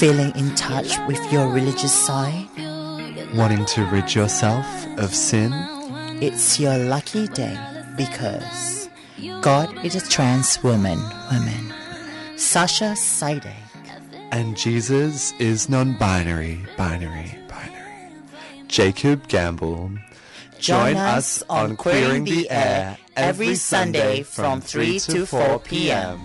[0.00, 2.48] Feeling in touch with your religious side?
[3.34, 4.64] Wanting to rid yourself
[4.96, 5.52] of sin?
[6.22, 7.58] It's your lucky day
[7.98, 8.88] because
[9.42, 10.98] God is a trans woman,
[11.30, 11.74] woman.
[12.36, 13.52] Sasha Sidek.
[14.32, 18.10] And Jesus is non binary, binary, binary.
[18.68, 19.90] Jacob Gamble.
[20.58, 26.20] Join us on Queering the Air every Sunday from 3 to 4 p.m.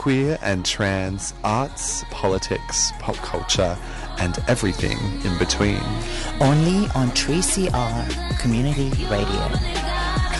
[0.00, 3.76] Queer and trans arts, politics, pop culture,
[4.18, 4.96] and everything
[5.26, 5.82] in between.
[6.40, 9.48] Only on 3CR Community Radio.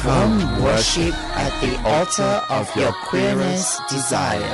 [0.01, 4.49] Come worship at the altar of your queerness desires.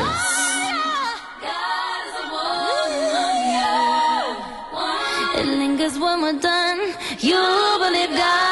[5.38, 6.80] It lingers when we're done.
[7.20, 8.45] You believe God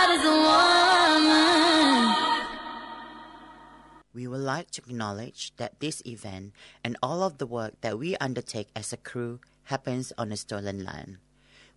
[4.35, 6.53] would like to acknowledge that this event
[6.83, 10.85] and all of the work that we undertake as a crew happens on a stolen
[10.85, 11.19] land.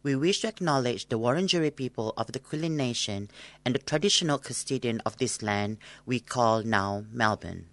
[0.02, 3.30] We wish to acknowledge the Wurundjeri people of the Kulin Nation
[3.64, 7.68] and the traditional custodian of this land we call now Melbourne.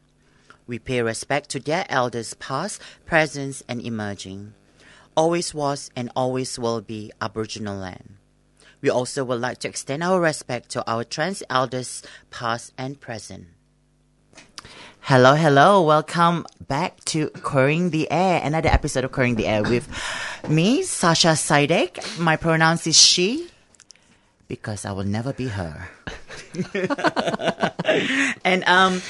[0.67, 4.53] We pay respect to their elders past, present, and emerging.
[5.17, 8.17] Always was and always will be Aboriginal land.
[8.83, 13.54] We also would like to extend our respect to our trans elders past and present.
[15.07, 15.83] Hello, hello.
[15.83, 19.87] Welcome back to Queering the Air, another episode of Queering the Air with
[20.49, 22.19] me, Sasha Sidek.
[22.19, 23.51] My pronouns is she
[24.49, 25.91] because I will never be her.
[28.47, 29.03] and um,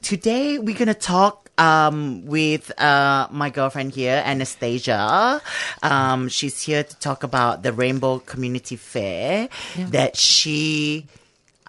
[0.00, 5.42] today we're gonna talk um, with uh, my girlfriend here, Anastasia.
[5.82, 11.06] Um, she's here to talk about the Rainbow Community Fair that she.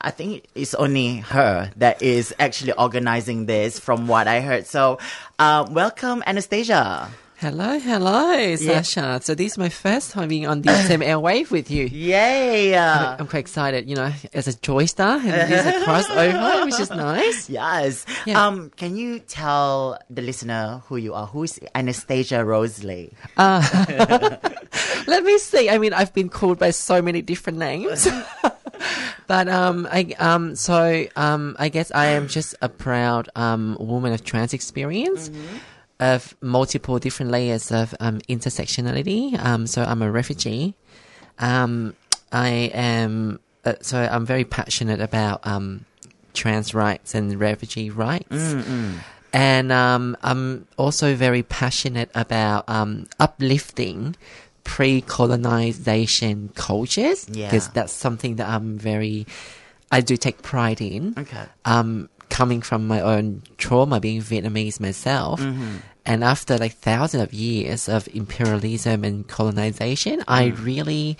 [0.02, 4.66] I think it's only her that is actually organizing this, from what I heard.
[4.66, 4.98] So,
[5.40, 7.10] uh, welcome, Anastasia.
[7.38, 8.82] Hello, hello, Yeah.
[8.84, 9.20] Sasha.
[9.24, 11.86] So this is my first time being on the same airwave with you.
[11.86, 12.76] Yay!
[12.76, 16.66] Uh, I'm quite excited, you know, as a joy star and this is a crossover,
[16.66, 17.50] which is nice.
[17.50, 18.06] yes.
[18.28, 18.46] Yeah.
[18.46, 21.26] Um, can you tell the listener who you are?
[21.26, 23.08] Who is Anastasia Rose Le?
[25.08, 25.68] Let me see.
[25.68, 28.08] I mean, I've been called by so many different names.
[29.32, 34.12] But um I um so um I guess I am just a proud um woman
[34.12, 35.32] of trans experience.
[36.02, 39.38] Of multiple different layers of um, intersectionality.
[39.38, 40.74] Um, so I'm a refugee.
[41.38, 41.96] Um,
[42.32, 45.86] I am uh, so I'm very passionate about um,
[46.34, 48.28] trans rights and refugee rights,
[49.32, 54.16] and um, I'm also very passionate about um, uplifting
[54.64, 57.48] pre-colonization cultures Yeah.
[57.48, 59.26] because that's something that I'm very
[59.92, 61.14] I do take pride in.
[61.18, 61.44] Okay.
[61.66, 65.42] Um, coming from my own trauma, being Vietnamese myself,
[66.06, 71.18] and after like thousands of years of imperialism and colonization, I really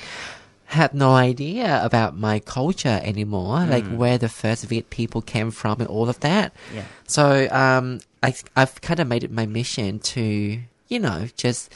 [0.68, 5.82] had no idea about my culture anymore, like where the first Viet people came from
[5.82, 6.54] and all of that.
[6.74, 6.86] Yeah.
[7.08, 10.58] So um, I, I've kind of made it my mission to,
[10.88, 11.74] you know, just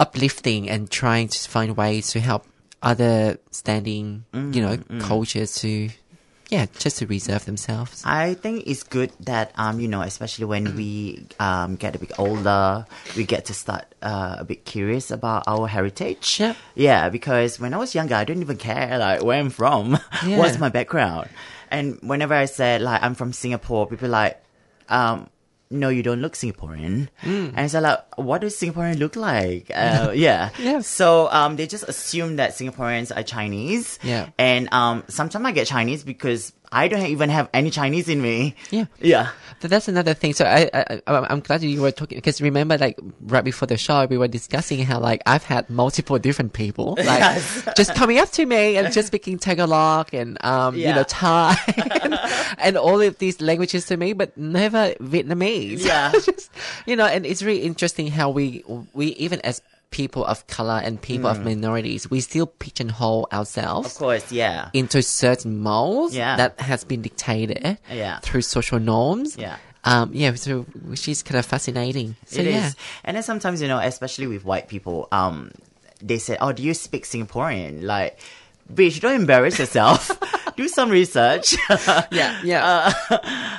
[0.00, 2.46] uplifting and trying to find ways to help
[2.82, 5.90] other standing, you know, cultures to,
[6.48, 8.02] yeah, just to reserve themselves.
[8.06, 12.12] I think it's good that um you know especially when we um get a bit
[12.18, 12.86] older
[13.16, 16.38] we get to start uh, a bit curious about our heritage.
[16.40, 16.56] Yep.
[16.76, 20.38] Yeah, because when I was younger I didn't even care like where I'm from, Yeah.
[20.38, 21.28] what's my background,
[21.70, 24.40] and whenever I said like I'm from Singapore, people like
[24.88, 25.28] um.
[25.70, 27.08] No, you don't look Singaporean.
[27.22, 27.52] Mm.
[27.54, 29.70] And so like, what does Singaporean look like?
[29.74, 30.50] Uh, yeah.
[30.58, 30.80] Yeah.
[30.80, 33.98] So um, they just assume that Singaporeans are Chinese.
[34.02, 34.30] Yeah.
[34.38, 38.54] And um, sometimes I get Chinese because I don't even have any Chinese in me.
[38.70, 38.84] Yeah.
[39.00, 39.30] Yeah.
[39.60, 40.34] But that's another thing.
[40.34, 44.06] So I, I, I'm glad you were talking because remember, like right before the show,
[44.06, 47.66] we were discussing how like I've had multiple different people like Yes.
[47.76, 51.56] just coming up to me and just speaking Tagalog and um you know Thai
[52.02, 52.18] and,
[52.58, 55.84] and all of these languages to me, but never Vietnamese.
[55.84, 56.12] Yeah.
[56.12, 56.50] just
[56.86, 58.62] you know, and it's really interesting how we
[58.92, 63.94] we even as people of color and people of minorities, we still pigeonhole ourselves Of
[63.98, 64.70] course, yeah.
[64.74, 66.36] into certain molds Yeah.
[66.36, 68.20] that has been dictated Yeah.
[68.20, 69.36] through social norms.
[69.38, 69.56] Yeah.
[69.84, 72.16] Um, yeah, so which is kind of fascinating.
[72.26, 72.70] So It is, yeah.
[73.04, 75.52] And then sometimes, you know, especially with white people, um,
[76.02, 78.18] they say, "Oh, do you speak Singaporean?" Like,
[78.72, 80.10] bitch, don't embarrass yourself.
[80.56, 81.54] Do some research.
[82.10, 82.92] Yeah, yeah.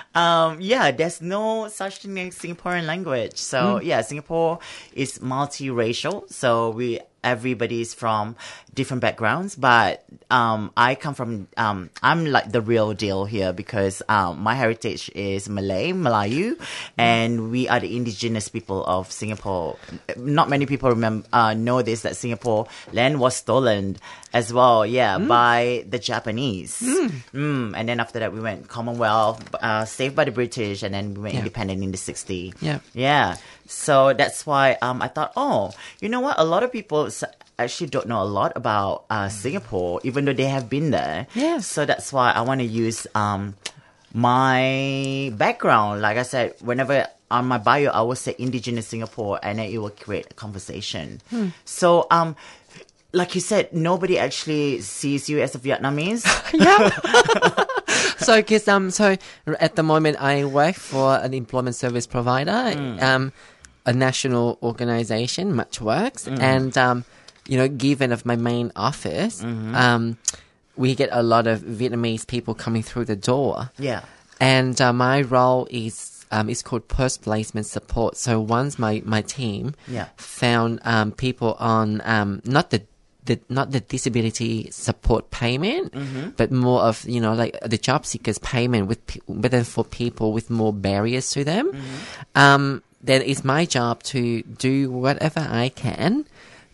[0.15, 3.37] um, yeah, there's no such thing as Singaporean language.
[3.37, 3.83] So Mm.
[3.85, 4.59] yeah, Singapore
[4.93, 6.29] is multiracial.
[6.31, 8.35] So we everybody's from
[8.73, 14.01] different backgrounds, but um, I come from um, I'm like the real deal here because
[14.07, 16.55] um, my heritage is Malay, Melayu,
[16.97, 19.77] and we are the indigenous people of Singapore.
[20.17, 23.97] Not many people remember uh, know this that Singapore land was stolen
[24.31, 26.79] as well, yeah, by the Japanese.
[27.33, 27.73] Mm.
[27.75, 31.21] And then after that, we went Commonwealth, uh, saved by the British, and then we
[31.21, 31.39] went Yeah.
[31.41, 32.53] independent in the 60s.
[32.61, 32.79] Yeah.
[32.93, 33.37] Yeah.
[33.69, 35.71] So that's why um, I thought, oh,
[36.01, 36.39] you know what?
[36.39, 37.07] A lot of people
[37.59, 41.27] actually don't know a lot about uh, Singapore, even though they have been there.
[41.35, 41.59] Yeah.
[41.59, 43.55] So that's why I want to use um,
[44.11, 46.01] my background.
[46.01, 49.77] Like I said, whenever on my bio, I will say indigenous Singapore, and then it
[49.77, 51.21] will create a conversation.
[51.65, 52.35] So, um,
[53.13, 56.25] like you said, nobody actually sees you as a Vietnamese.
[56.53, 56.89] yeah.
[58.17, 59.15] so, because um, so
[59.59, 63.31] at the moment I work for an employment service provider, um,
[63.89, 66.21] a national organization, much MatchWorks,
[66.53, 66.97] and um,
[67.51, 69.35] you know, given of my main office,
[69.83, 70.03] um,
[70.77, 73.69] we get a lot of Vietnamese people coming through the door.
[73.89, 74.01] yeah.
[74.39, 75.95] and uh, my role is
[76.31, 78.15] um, is called post placement support.
[78.25, 80.07] So once my my team Yeah.
[80.17, 82.81] found um, people on um, not the
[83.27, 86.29] the, not the disability support payment, Mm-hmm.
[86.39, 90.27] but more of you know like the job seekers payment with but then for people
[90.37, 92.37] with more barriers to them, Mm-hmm.
[92.45, 92.63] um,
[93.01, 96.25] then it's my job to do whatever I can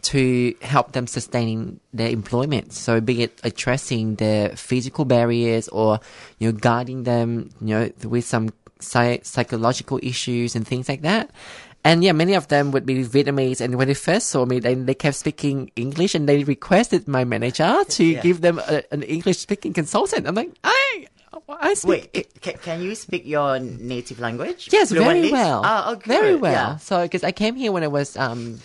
[0.03, 2.73] to help them sustain their employment.
[2.73, 5.99] So be it addressing their physical barriers or,
[6.37, 8.49] you know, guiding them, you know, with some
[8.79, 11.31] psy- psychological issues and things like that.
[11.83, 13.61] And yeah, many of them would be Vietnamese.
[13.61, 17.23] And when they first saw me, they, they kept speaking English and they requested my
[17.25, 18.21] manager to Yeah.
[18.21, 20.27] give them a, an English speaking consultant.
[20.27, 21.05] I'm like, I,
[21.47, 24.69] I speak Wait, ca- can you speak your native language?
[24.71, 25.29] Yes, fluently?
[25.29, 25.61] very well.
[25.63, 26.51] Oh, oh, very well.
[26.51, 26.77] yeah.
[26.77, 28.59] So, because I came here when I was um,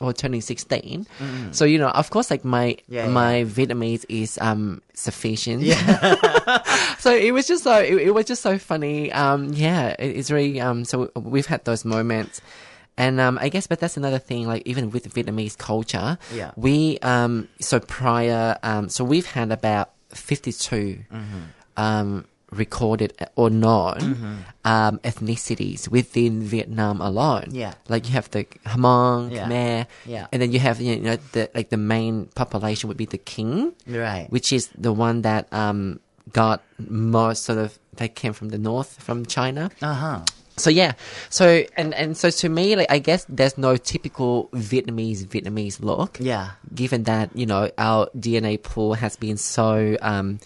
[0.00, 1.06] or turning sixteen,
[1.52, 2.76] so you know, of course, like my.
[2.88, 5.62] Yeah, my Vietnamese is um sufficient.
[5.62, 6.94] Yeah.
[6.98, 9.12] so it was just so it, it was just so funny.
[9.12, 10.84] Um, yeah, it, it's really um.
[10.84, 12.40] So we've had those moments.
[12.98, 14.46] And um, I guess, but that's another thing.
[14.46, 16.50] Like even with Vietnamese culture, Yeah.
[16.56, 21.38] we um, so prior um, so we've had about 52 Mm-hmm.
[21.76, 27.46] Um, recorded or known um, ethnicities within Vietnam alone.
[27.52, 27.74] Yeah.
[27.88, 29.46] like you have the Hmong, Yeah.
[29.46, 30.26] Khmer, Yeah.
[30.32, 33.72] and then you have you know the like the main population would be the Kinh,
[33.86, 34.26] Right.
[34.30, 36.00] which is the one that um
[36.32, 39.70] got most sort of they came from the north from China.
[39.80, 40.18] Uh huh.
[40.56, 40.92] So yeah,
[41.30, 46.18] so and and so to me, like I guess there's no typical Vietnamese Vietnamese look.
[46.18, 46.58] Yeah.
[46.74, 50.40] Given that you know our DNA pool has been so um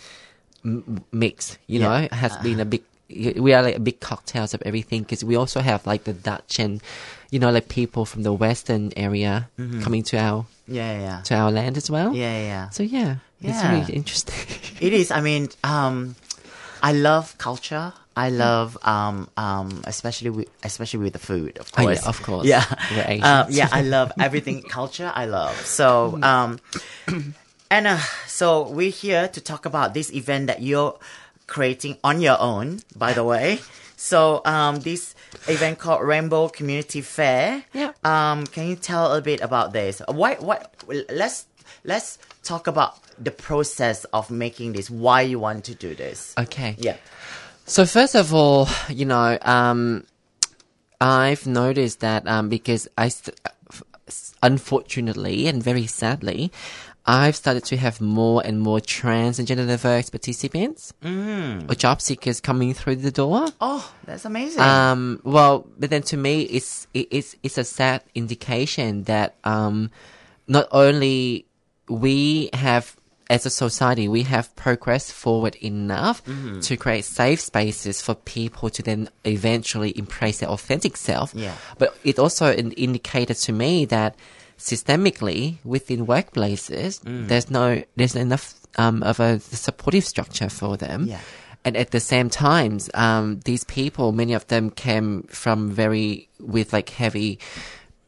[0.64, 2.00] m- mixed, you Yeah.
[2.00, 2.82] know, has been a big.
[3.08, 6.58] We are like a big cocktails of everything because we also have like the Dutch
[6.58, 6.80] and
[7.30, 9.48] you know like people from the western area
[9.82, 11.20] coming to our Yeah, yeah.
[11.28, 12.08] to our land as well.
[12.08, 12.16] Mm-hmm.
[12.24, 12.68] Yeah, yeah.
[12.70, 14.34] So yeah, it's really interesting.
[14.80, 15.10] It is.
[15.12, 16.16] I mean, um,
[16.82, 17.92] I love culture.
[18.16, 22.06] I love, um, um, especially with, especially with the food, of Oh, yeah, course.
[22.06, 22.46] of course.
[22.46, 22.62] Yeah.
[23.22, 25.10] Um, yeah, I love everything culture.
[25.12, 25.54] I love.
[25.66, 26.60] So, um,
[27.74, 27.98] and, uh,
[28.28, 30.96] so we're here to talk about this event that you're
[31.48, 33.60] creating on your own, by the way.
[33.96, 35.14] So, um, this
[35.48, 37.64] event called Rainbow Community Fair.
[37.72, 37.92] Yeah.
[38.04, 40.00] Um, can you tell a bit about this?
[40.06, 40.72] Why, what,
[41.10, 41.46] let's,
[41.84, 46.34] let's talk about the process of making this, why you want to do this.
[46.38, 46.76] okay.
[46.78, 46.96] Yeah.
[47.66, 50.04] So first of all, you know, um,
[51.00, 53.40] I've noticed that um, because I, st-
[54.42, 56.52] unfortunately and very sadly,
[57.06, 60.94] I've started to have more and more trans and gender diverse participants
[61.68, 63.46] or job seekers coming through the door.
[63.60, 64.62] Oh, that's amazing.
[64.62, 69.90] Um, well, but then to me, it's it, it's it's a sad indication that um,
[70.48, 71.46] not only
[71.88, 72.96] we have
[73.30, 76.22] as a society we have progressed forward enough
[76.60, 81.34] to create safe spaces for people to then eventually embrace their authentic self.
[81.34, 81.54] Yeah.
[81.78, 84.14] But it also an indicator to me that
[84.64, 91.06] systemically within workplaces, there's no there's enough um, of a supportive structure for them.
[91.06, 91.20] Yeah.
[91.66, 96.72] And at the same times, um, these people, many of them came from very, with
[96.72, 97.38] like heavy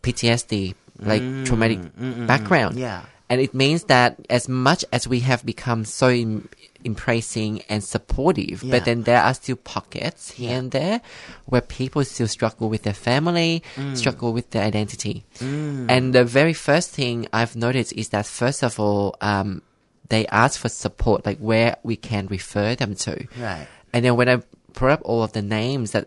[0.03, 1.79] PTSD, like traumatic
[2.27, 2.77] background.
[2.77, 3.03] Yeah.
[3.28, 6.49] And it means that as much as we have become so em-
[6.85, 8.71] embracing and supportive, Yeah.
[8.71, 10.59] but then there are still pockets here Yeah.
[10.59, 11.00] and there
[11.47, 13.97] where people still struggle with their family, Mm.
[13.97, 15.25] struggle with their identity.
[15.40, 19.62] And the very first thing I've noticed is that first of all, um,
[20.09, 23.26] they ask for support, like where we can refer them to.
[23.40, 23.66] Right.
[23.92, 24.42] And then when I
[24.76, 26.06] brought up all of the names that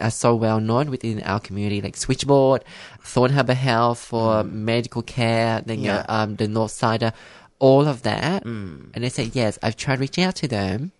[0.00, 2.64] are so well known within our community, like Switchboard,
[3.00, 5.84] Thorn Harbour Health for medical care, then Mm.
[5.84, 6.04] Yeah.
[6.08, 7.12] um, the North Sider,
[7.60, 8.42] all of that.
[8.44, 8.90] Mm.
[8.94, 10.90] And they said, yes, I've tried reaching out to them,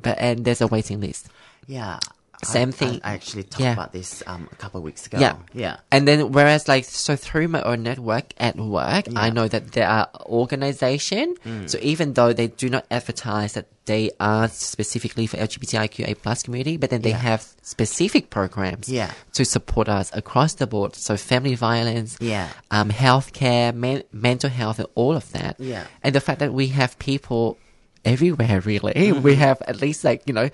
[0.00, 1.28] but and there's a waiting list.
[1.68, 1.98] Yeah.
[2.44, 3.00] Same I- thing.
[3.02, 3.72] I, actually talked Yeah.
[3.72, 5.18] about this um, a couple of weeks ago.
[5.18, 5.36] Yeah.
[5.54, 5.76] Yeah.
[5.90, 9.88] And then, whereas, like, so through my own network at work, I know that there
[9.88, 11.34] are organization.
[11.44, 11.68] Mm.
[11.70, 16.76] So even though they do not advertise that they are specifically for LGBTIQA plus community,
[16.76, 17.18] but then they Yeah.
[17.18, 19.12] have specific programs Yeah.
[19.34, 20.96] to support us across the board.
[20.96, 22.48] So family violence, Yeah.
[22.70, 25.56] um, healthcare, men- mental health, and all of that.
[25.58, 25.84] Yeah.
[26.02, 27.58] And the fact that we have people
[28.06, 29.22] everywhere really Mm-hmm.
[29.22, 30.48] we have at least like you know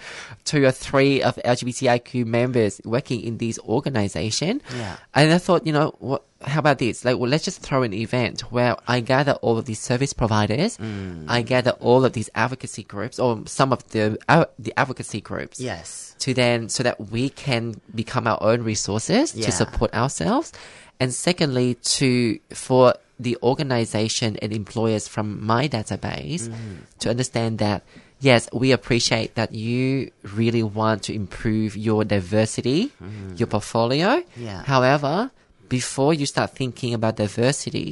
[0.45, 4.97] two or three of lgbtiq members working in these organization Yeah.
[5.15, 7.93] and i thought you know what how about this like well let's just throw an
[7.93, 11.27] event where i gather all of these service providers Mm.
[11.29, 15.61] i gather all of these advocacy groups or some of the uh, the advocacy groups
[15.61, 16.17] Yes.
[16.25, 19.47] to then so that we can become our own resources Yeah.
[19.47, 20.53] to support ourselves
[20.99, 26.77] and secondly to for the organization and employers from my database Mm-hmm.
[27.01, 27.83] to understand that
[28.21, 32.91] yes we appreciate that you really want to improve your diversity
[33.37, 34.23] your portfolio.
[34.37, 34.63] Yeah.
[34.65, 35.31] however
[35.79, 37.91] before you start thinking about diversity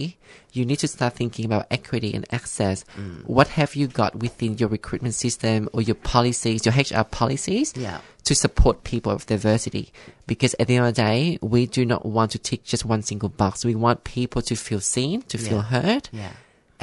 [0.57, 3.25] you need to start thinking about equity and access Mm.
[3.37, 7.99] what have you got within your recruitment system or your policies your hr policies Yeah.
[8.29, 9.87] to support people of diversity.
[10.31, 13.03] Because at the end of the day, we do not want to tick just one
[13.11, 13.65] single box.
[13.65, 16.05] We want people to feel seen, to feel heard.
[16.13, 16.33] Yeah.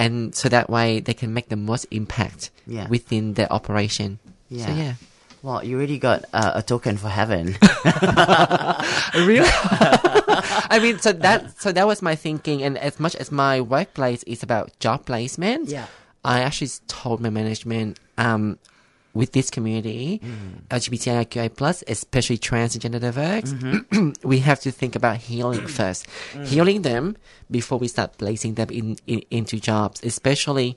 [0.03, 2.87] And so that way they can make the most impact Yeah.
[2.89, 4.09] within their operation.
[4.49, 4.95] So Yeah.
[5.43, 5.49] Yeah.
[5.49, 7.55] Well, you already got uh, a token for heaven.
[9.15, 9.47] Really?
[10.69, 12.61] I mean, so that so that was my thinking.
[12.63, 15.85] And as much as my workplace is about job placement, Yeah.
[16.25, 18.59] I actually told my management, um,
[19.13, 20.67] with this community, Mm.
[20.69, 24.11] LGBTIQA plus, especially transgender diverse, Mm-hmm.
[24.27, 26.45] we have to think about healing first, Mm.
[26.45, 27.15] healing them
[27.49, 30.03] before we start placing them in, in into jobs.
[30.03, 30.75] Especially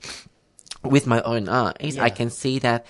[0.83, 2.85] with my own eyes, I can see that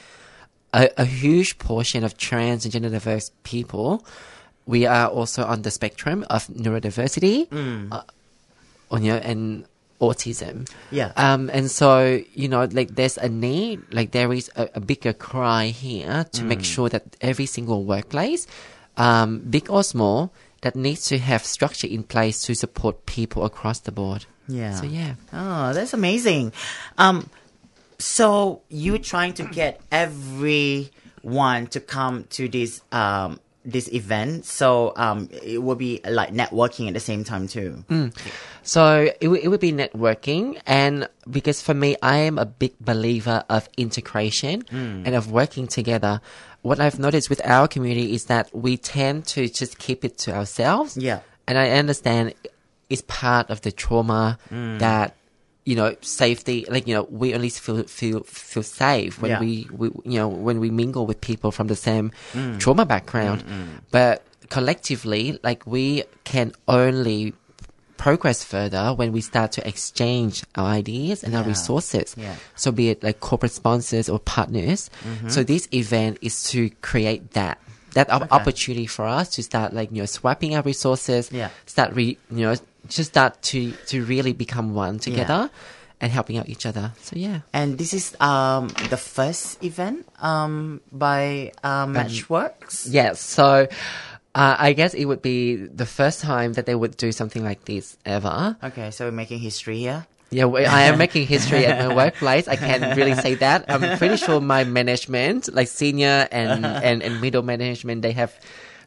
[0.74, 4.06] a, a huge portion of trans and gender diverse people,
[4.66, 7.92] we are also on the spectrum of neurodiversity, Mm.
[7.92, 8.04] uh,
[8.98, 9.66] you know, and
[10.00, 10.68] autism.
[10.92, 11.12] Yeah.
[11.16, 15.14] Um, and so, you know, like there's a need, like there is a, a bigger
[15.14, 16.48] cry here to Mm.
[16.48, 18.48] make sure that every single workplace,
[18.98, 23.80] um, big or small, that needs to have structure in place to support people across
[23.80, 24.26] the board.
[24.48, 24.76] Yeah.
[24.76, 25.16] So yeah.
[25.34, 26.52] Oh, that's amazing.
[26.98, 27.30] Um,
[28.02, 29.80] so you trying to get
[31.24, 34.44] everyone to come to this um this event.
[34.46, 37.84] So um, it will be like networking at the same time too.
[38.64, 42.74] So it, w- it would be networking, and because for me, I am a big
[42.80, 45.04] believer of integration Hmm.
[45.06, 46.22] and of working together.
[46.64, 50.34] What I've noticed with our community is that we tend to just keep it to
[50.34, 50.98] ourselves.
[50.98, 51.20] Yeah.
[51.48, 52.34] And I understand
[52.90, 54.80] it's part of the trauma Hmm.
[54.80, 55.14] that
[55.66, 59.40] you know safety like you know we only feel feel feel safe when Yeah.
[59.40, 62.58] we, we you know when we mingle with people from the same Hmm.
[62.58, 63.44] trauma background
[63.92, 67.34] but collectively like we can only
[67.98, 72.16] progress further when we start to exchange our ideas and our resources.
[72.18, 72.34] Yeah.
[72.56, 74.90] So be it like corporate sponsors or partners.
[75.06, 75.30] Mm-hmm.
[75.30, 77.60] So this event is to create that
[77.94, 78.26] that Okay.
[78.32, 81.30] opportunity for us to start like you know swapping our resources.
[81.32, 81.50] Yeah.
[81.68, 82.56] Start re you know
[82.88, 85.50] just start to to really become one together
[86.00, 86.92] and helping out each other.
[87.02, 87.42] So yeah.
[87.54, 92.88] And this is um the first event um by uh, Matchworks.
[92.90, 93.20] Yes.
[93.20, 93.68] So.
[94.34, 97.66] Uh, I guess it would be the first time that they would do something like
[97.66, 98.56] this ever.
[98.64, 100.08] Okay, so we're making history here.
[100.30, 102.48] Yeah, we- I am making history at my workplace.
[102.48, 103.66] I can't really say that.
[103.68, 108.32] I'm pretty sure my management, like senior and, and, and middle management, they have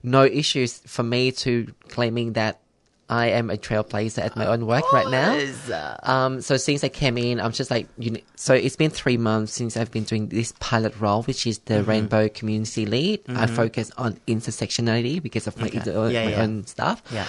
[0.03, 2.61] no issues for me to claiming that
[3.09, 5.97] I am a trailblazer at my own work right now.
[6.03, 9.17] Um, so since I came in, I'm just like, you know, so it's been three
[9.19, 13.21] months since I've been doing this pilot role, which is the Rainbow Community Lead.
[13.29, 15.91] I focus on intersectionality because of my, Okay.
[15.93, 16.43] own- Yeah, my yeah.
[16.43, 17.03] own stuff.
[17.13, 17.27] Yeah.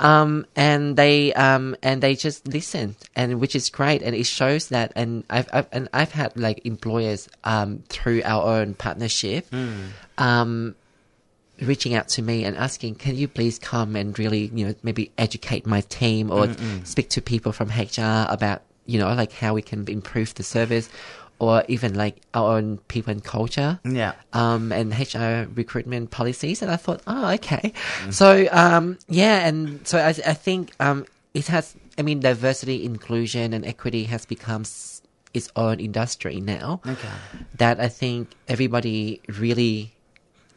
[0.00, 4.02] Um, and they, um, and they just listen and which is great.
[4.02, 8.60] And it shows that, and I've, I've and I've had like employers, um, through our
[8.60, 9.52] own partnership,
[10.18, 10.76] um,
[11.60, 15.10] reaching out to me and asking, can you please come and really, you know, maybe
[15.18, 16.48] educate my team or
[16.84, 20.88] speak to people from HR about, you know, like how we can improve the service
[21.40, 24.14] or even like our own people and culture Yeah.
[24.32, 26.62] um, and HR recruitment policies.
[26.62, 27.72] And I thought, oh, okay.
[28.10, 29.46] So, um, yeah.
[29.46, 34.26] And so I, I think, um, it has, I mean, diversity, inclusion and equity has
[34.26, 34.62] become
[35.34, 37.08] its own industry now Okay.
[37.58, 39.92] that I think everybody really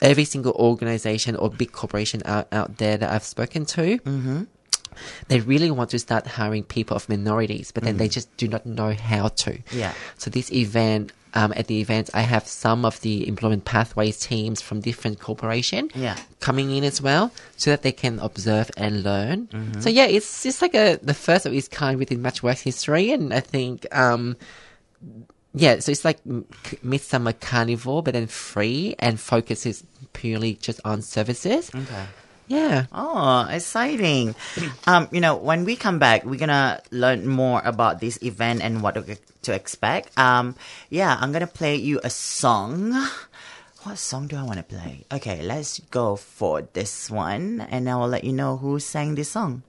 [0.02, 4.48] every single organization or big corporation out, out there that I've spoken to,
[5.30, 8.66] they really want to start hiring people of minorities, but then they just do not
[8.66, 9.60] know how to.
[9.72, 9.94] Yeah.
[10.18, 14.62] So this event, um, at the event, I have some of the employment pathways teams
[14.62, 16.18] from different corporation Yeah.
[16.42, 19.48] coming in as well, so that they can observe and learn.
[19.48, 19.80] Mm-hmm.
[19.80, 23.34] So yeah, it's just like a the first of its kind within Matchwork history, and
[23.34, 23.88] I think.
[23.96, 24.36] Um,
[25.54, 26.20] yeah, so it's like
[26.82, 31.72] Midsummer Carnival, but then free and focuses purely just on services.
[31.76, 32.06] Okay.
[32.48, 32.86] Yeah.
[32.92, 34.36] Oh, exciting.
[34.88, 38.82] Um, you know, when we come back, we're gonna learn more about this event and
[38.82, 40.18] what to to expect.
[40.18, 40.56] Um,
[40.90, 42.92] yeah, I'm gonna play you a song.
[43.84, 45.06] What song do I want to play?
[45.12, 49.32] Okay, let's go for this one, and I will let you know who sang this
[49.32, 49.64] song.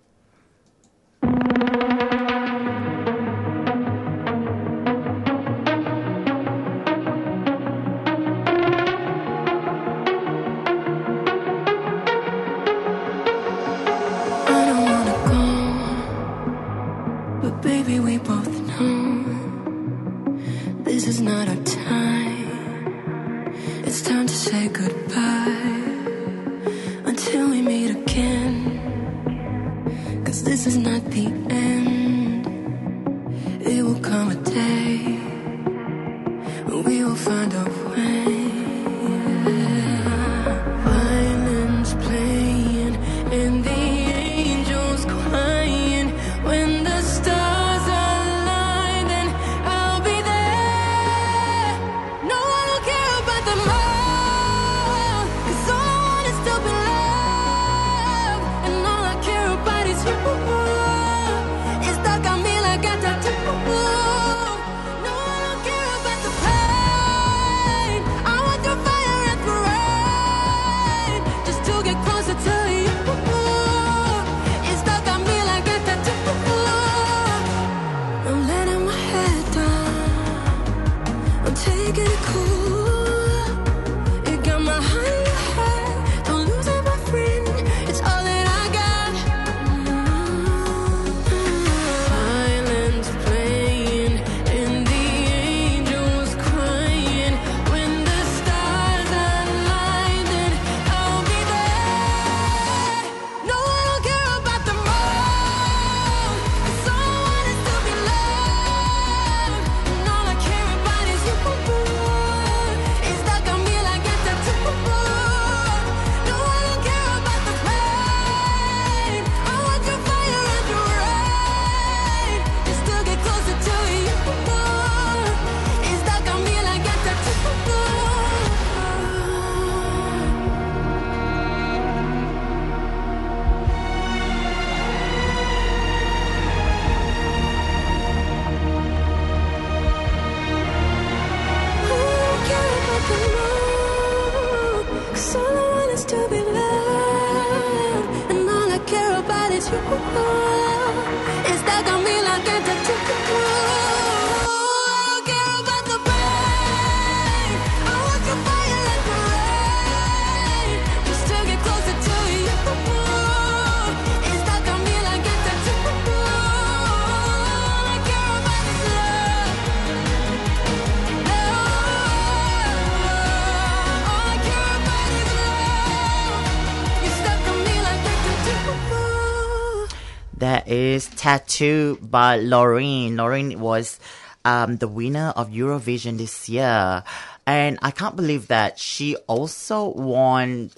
[181.22, 183.12] Tattoo by Loreen.
[183.12, 184.00] Loreen was
[184.44, 187.04] um, the winner of Eurovision this year.
[187.46, 190.72] And I can't believe that she also won.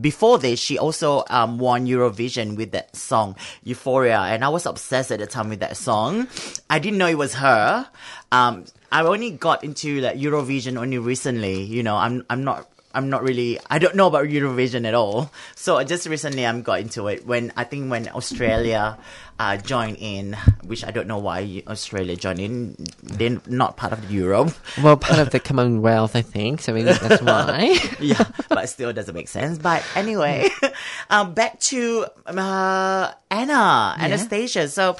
[0.00, 3.34] Before this, she also um, won Eurovision with that song
[3.64, 6.28] Euphoria, and I was obsessed at the time with that song.
[6.70, 7.88] I didn't know it was her.
[8.30, 11.62] Um, I only got into like Eurovision only recently.
[11.64, 15.30] You know, I'm I'm not I'm not really I don't know about Eurovision at all.
[15.56, 18.98] So just recently I'm got into it when I think when Australia
[19.38, 22.76] uh, joined in, which I don't know why Australia joined in.
[23.02, 24.52] They're not part of Europe.
[24.82, 26.60] Well, part of the Commonwealth, I think.
[26.60, 27.78] So maybe that's why.
[28.00, 29.58] yeah, but still doesn't make sense.
[29.58, 30.48] But anyway,
[31.10, 34.68] um, back to uh, Anna, Anastasia.
[34.68, 34.96] So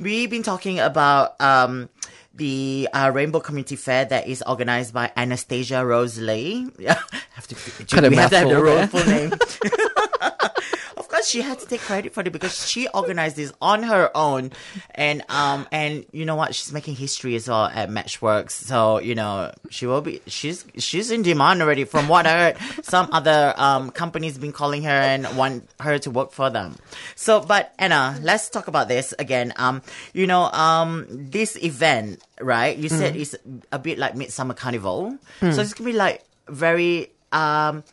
[0.00, 1.88] we've been talking about um,
[2.34, 6.70] the uh, Rainbow Community Fair that is organized by Anastasia Rose Le.
[6.78, 6.98] Yeah,
[7.34, 7.54] have to.
[7.86, 9.32] Kind of we have to have the full name.
[10.96, 14.10] of course, she had to take credit for it because she organized this on her
[14.16, 14.50] own,
[14.94, 16.54] and um and you know what?
[16.54, 18.52] She's making history as well at Matchworks.
[18.52, 20.20] So you know she will be.
[20.26, 21.84] She's she's in demand already.
[21.84, 26.10] From what I heard, some other um companies been calling her and want her to
[26.10, 26.76] work for them.
[27.14, 29.52] So, but Anna, let's talk about this again.
[29.56, 32.76] Um, you know, um, this event, right?
[32.76, 33.34] You said it's
[33.70, 37.84] a bit like Midsummer Carnival, so it's gonna be like very um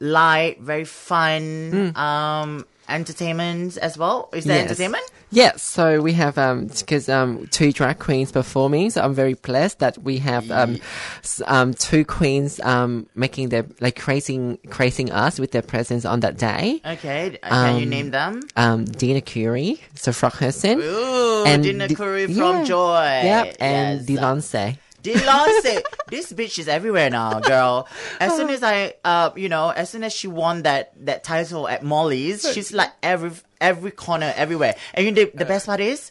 [0.00, 4.28] light, very fun, um, entertainment as well.
[4.32, 4.66] Is there Yes.
[4.70, 5.04] entertainment?
[5.30, 9.80] Yes, so we have um because um two drag queens performing, so I'm very blessed
[9.80, 10.78] that we have um
[11.46, 16.36] um two queens um making their like crazing crazing us with their presence on that
[16.38, 16.80] day.
[16.86, 18.42] Okay, can you Um, name them?
[18.56, 20.12] Um, Dina Curie, so
[20.80, 22.36] Ooh, and Dina Di- Curry yeah.
[22.36, 23.20] from Joy.
[23.24, 24.20] Yep, and Yes.
[24.20, 24.78] Delonce.
[25.04, 27.86] Delonce, this bitch is everywhere now, girl.
[28.18, 31.68] As soon as I, uh, you know, as soon as she won that that title
[31.68, 34.74] at Molly's, she's like every every corner, everywhere.
[34.94, 36.10] And you know, the, the best part is,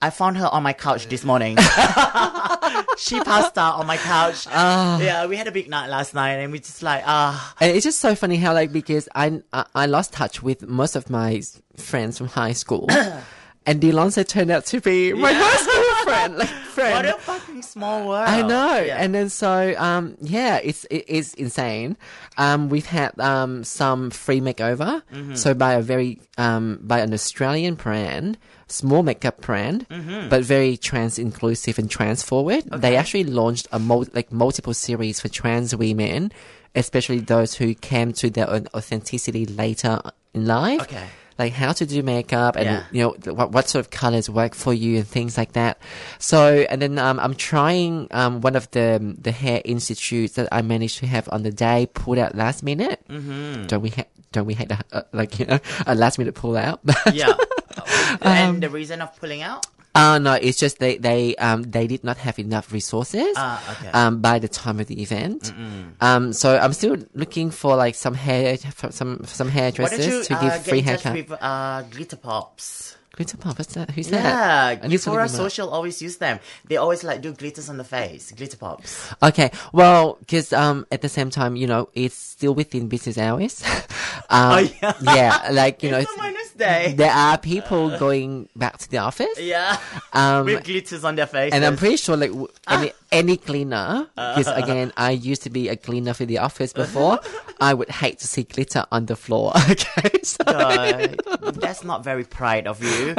[0.00, 1.56] I found her on my couch this morning.
[2.96, 4.46] she passed out on my couch.
[4.46, 7.54] Yeah, we had a big night last night, and we just like ah.
[7.60, 10.96] And it's just so funny how like because I I, I lost touch with most
[10.96, 11.42] of my
[11.76, 12.86] friends from high school,
[13.66, 17.13] and Delonce turned out to be my high school friend, like friend.
[17.54, 18.28] What a fucking small world.
[18.28, 18.96] I know, Yeah.
[19.02, 21.96] and then so um yeah, it's it is insane.
[22.36, 25.34] Um, we've had um some free makeover, Mm-hmm.
[25.34, 30.28] so by a very um by an Australian brand, small makeup brand, Mm-hmm.
[30.28, 32.64] but very trans inclusive and trans forward.
[32.70, 36.32] They actually launched a mul- like multiple series for trans women,
[36.74, 40.00] especially those who came to their own authenticity later
[40.34, 40.82] in life.
[40.82, 41.06] Okay.
[41.38, 42.84] Like how to do makeup and Yeah.
[42.92, 45.78] you know what what sort of colors work for you and things like that.
[46.18, 50.62] So and then um, I'm trying um, one of the the hair institutes that I
[50.62, 53.02] managed to have on the day pulled out last minute.
[53.10, 53.66] Mm-hmm.
[53.66, 56.56] Don't we ha- don't we hate that uh, like you know a last minute pull
[56.56, 56.80] out?
[57.12, 57.34] Yeah.
[57.76, 59.66] Um, and the reason of pulling out?
[59.96, 63.34] Oh no, it's just they they um they did not have enough resources.
[63.36, 63.90] Ah, okay.
[63.92, 65.52] Um, by the time of the event,
[66.00, 68.56] um, so I'm still looking for like some hair,
[68.90, 71.30] some some don't you hairdressers to uh, give free in touch haircut.
[71.30, 72.96] with uh, Glitter Pops?
[73.14, 73.92] Glitter pop, what's that?
[73.92, 74.66] Who's Yeah, that?
[74.66, 75.40] I need to look Euphoria them up.
[75.46, 76.40] Social always use them.
[76.66, 79.14] They always like do glitters on the face, glitter pops.
[79.22, 83.62] Okay, well, because um, at the same time, you know, it's still within business hours.
[84.30, 85.48] um, Oh, yeah.
[85.52, 86.94] like you know, it's a minus day.
[86.96, 89.38] there are people going back to the office.
[89.40, 89.76] yeah,
[90.12, 91.52] Um, with glitters on their face.
[91.52, 92.78] and I'm pretty sure, like w- Ah.
[92.80, 97.20] any any cleaner, because again, I used to be a cleaner for the office before.
[97.60, 99.52] I would hate to see glitter on the floor.
[99.70, 103.14] Okay, so, that's not very pride of you.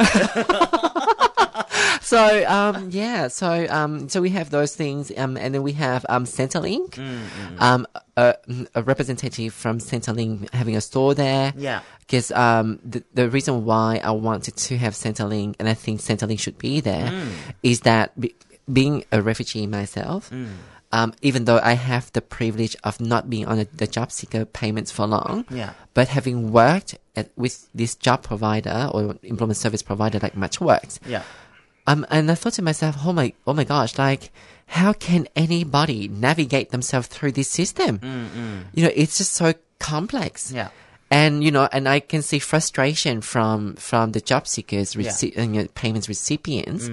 [2.06, 6.06] So um, yeah, so um, so we have those things, um, and then we have
[6.08, 8.34] um, Centrelink, Mm, um, a,
[8.74, 11.52] a representative from Centrelink having a store there.
[11.56, 11.80] Yeah.
[12.00, 16.38] Because um, the, the reason why I wanted to have Centrelink, and I think Centrelink
[16.38, 17.30] should be there, Mm.
[17.62, 18.34] is that be,
[18.72, 20.54] being a refugee myself, Mm.
[20.92, 24.44] um, even though I have the privilege of not being on the, the job seeker
[24.44, 25.72] payments for long, Yeah.
[25.94, 31.22] but having worked at, with this job provider or employment service provider like MatchWorks, Yeah.
[31.86, 34.30] Um, and I thought to myself, oh my, oh my gosh, like,
[34.66, 38.00] how can anybody navigate themselves through this system?
[38.74, 40.50] You know, it's just so complex.
[40.52, 40.68] Yeah.
[41.08, 45.02] And, you know, and I can see frustration from, from the job seekers, Yeah.
[45.08, 46.90] rece- you know, payments recipients.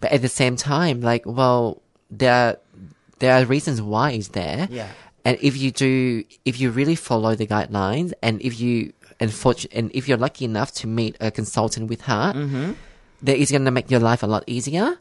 [0.00, 1.80] But at the same time, like, well,
[2.10, 2.58] there are,
[3.20, 4.68] there are reasons why it's there.
[4.70, 4.88] Yeah.
[5.24, 9.68] And if you do, if you really follow the guidelines and if you, and, fortu-
[9.72, 12.72] and if you're lucky enough to meet a consultant with heart, Mm-hmm.
[13.22, 14.98] That is going to make your life a lot easier.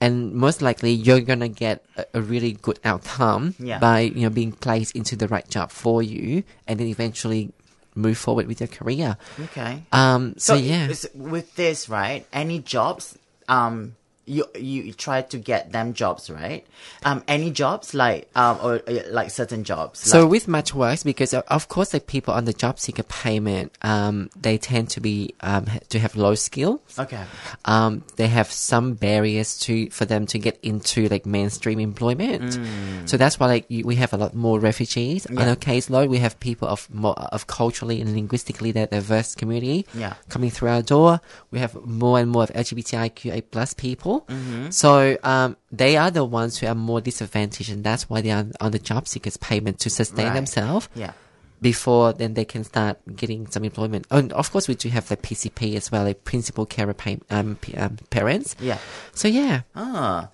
[0.00, 3.78] And most likely you're going to get a, a really good outcome Yeah.
[3.78, 7.52] by, you know, being placed into the right job for you and then eventually
[7.94, 9.16] move forward with your career.
[9.40, 9.84] Okay.
[9.92, 10.88] Um, so, yeah.
[11.14, 12.26] with this, right?
[12.32, 13.16] Any jobs?
[13.48, 13.94] Um,
[14.26, 16.66] you you try to get them jobs, right?
[17.04, 20.00] Um, any jobs like um or uh, like certain jobs.
[20.00, 23.72] So like, with MatchWorks, because of- of course, like people on the job seeker payment,
[23.82, 26.80] um, they tend to be um to have low skills.
[26.98, 27.24] okay.
[27.64, 32.58] Um, they have some barriers to for them to get into like mainstream employment.
[33.06, 35.40] So that's why like you, we have a lot more refugees yeah.
[35.40, 35.50] on Mm.
[35.50, 36.08] Our caseload.
[36.08, 40.14] We have people of more of culturally and linguistically that diverse community Yeah.
[40.30, 41.20] coming through our door.
[41.50, 44.13] We have more and more of LGBTIQA plus people.
[44.22, 44.70] Mm-hmm.
[44.70, 48.46] So um, they are the ones who are more disadvantaged, and that's why they are
[48.60, 50.34] on the job seekers payment to sustain Right.
[50.34, 51.12] themselves Yeah.
[51.60, 54.06] before then they can start getting some employment.
[54.10, 57.56] And of course, we do have the PCP as well, like principal carer pay, um,
[57.60, 58.54] p- um, parents.
[58.60, 58.78] Yeah.
[59.14, 60.28] So yeah, Ah.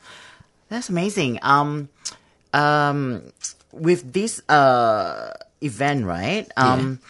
[0.68, 1.38] That's amazing.
[1.42, 1.88] Um,
[2.54, 3.22] um,
[3.72, 6.46] with this uh event, right?
[6.56, 7.00] Um,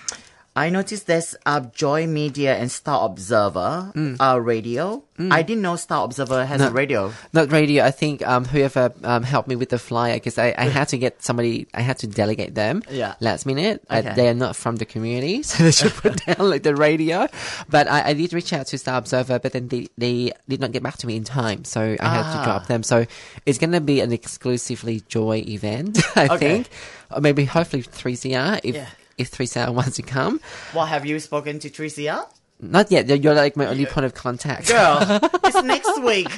[0.61, 5.03] I noticed there's uh, Joy Media and Star Observer uh, radio.
[5.31, 7.13] I didn't know Star Observer has a radio.
[7.35, 7.85] Not radio.
[7.85, 10.99] I think um, whoever um, helped me with the flyer because I, I had to
[10.99, 11.67] get somebody.
[11.75, 12.83] I had to delegate them.
[12.91, 13.15] Yeah.
[13.21, 13.85] Last minute.
[13.91, 14.09] Okay.
[14.09, 17.29] Uh, they are not from the community, so they should put down like the radio.
[17.69, 20.73] But I, I did reach out to Star Observer, but then they, they did not
[20.73, 22.39] get back to me in time, so I had Ah.
[22.39, 22.83] to drop them.
[22.83, 23.05] So
[23.45, 26.39] it's gonna be an exclusively Joy event, I Okay.
[26.39, 26.69] think,
[27.11, 28.89] or maybe hopefully three CR if Yeah.
[29.21, 30.41] If three CR wants to come.
[30.75, 32.27] Well, have you spoken to Tricia?
[32.63, 33.09] Not yet.
[33.09, 34.69] You're- like my only point of contact.
[34.69, 34.99] Girl,
[35.45, 36.29] it's next week.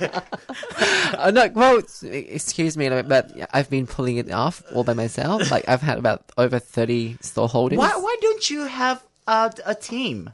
[1.19, 5.43] Uh, no, well, excuse me, but I've been pulling it off all by myself.
[5.51, 7.79] Like I've had about over thirty store holders.
[7.79, 10.31] Why, why don't you have uh, a team?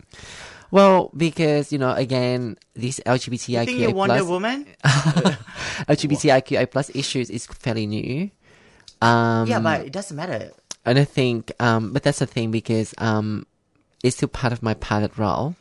[0.71, 4.67] Well, because you know, again, this You think you're LGBTIQA Wonder plus Woman?
[5.89, 8.31] LGBTIQA plus issues is fairly new.
[9.01, 10.51] Um, yeah, but it doesn't matter.
[10.85, 13.47] And I think, um, but that's the thing because um,
[14.03, 15.55] it's still part of my pilot role.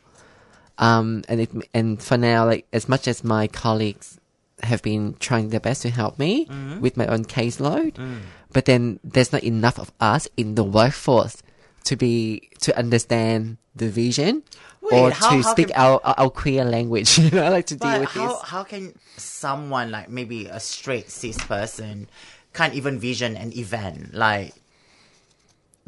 [0.78, 4.18] Um, and it, and for now, like as much as my colleagues
[4.62, 6.80] have been trying their best to help me Mm-hmm.
[6.80, 8.20] with my own caseload, Mm.
[8.52, 11.42] but then there's not enough of us in the workforce
[11.84, 14.42] to be to understand the vision
[14.82, 17.18] or how- to how speak can- our, our queer language.
[17.22, 18.42] You know, I like to deal with how, this.
[18.42, 22.08] how can someone, like maybe a straight cis person,
[22.54, 24.14] can't even vision an event?
[24.14, 24.54] Like,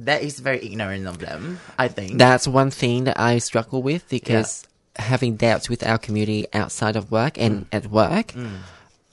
[0.04, 2.18] that is very ignorant of them, I think.
[2.18, 4.64] That's one thing that I struggle with because
[4.96, 7.76] having dealt with our community outside of work and Mm.
[7.76, 8.34] at work,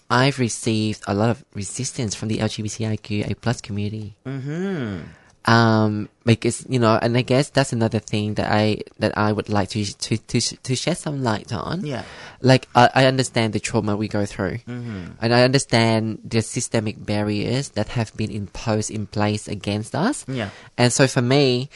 [0.10, 4.16] I've received a lot of resistance from the LGBTIQA plus community.
[4.26, 5.04] Mm-hmm.
[5.48, 9.48] Um, because you know, and I guess that's another thing that I that I would
[9.48, 11.86] like to to to to shed some light on.
[11.86, 12.04] Yeah.
[12.42, 15.16] like I, I understand the trauma we go through, mm-hmm.
[15.22, 20.26] and I understand the systemic barriers that have been imposed in place against us.
[20.28, 20.50] Yeah.
[20.78, 21.70] and so for me,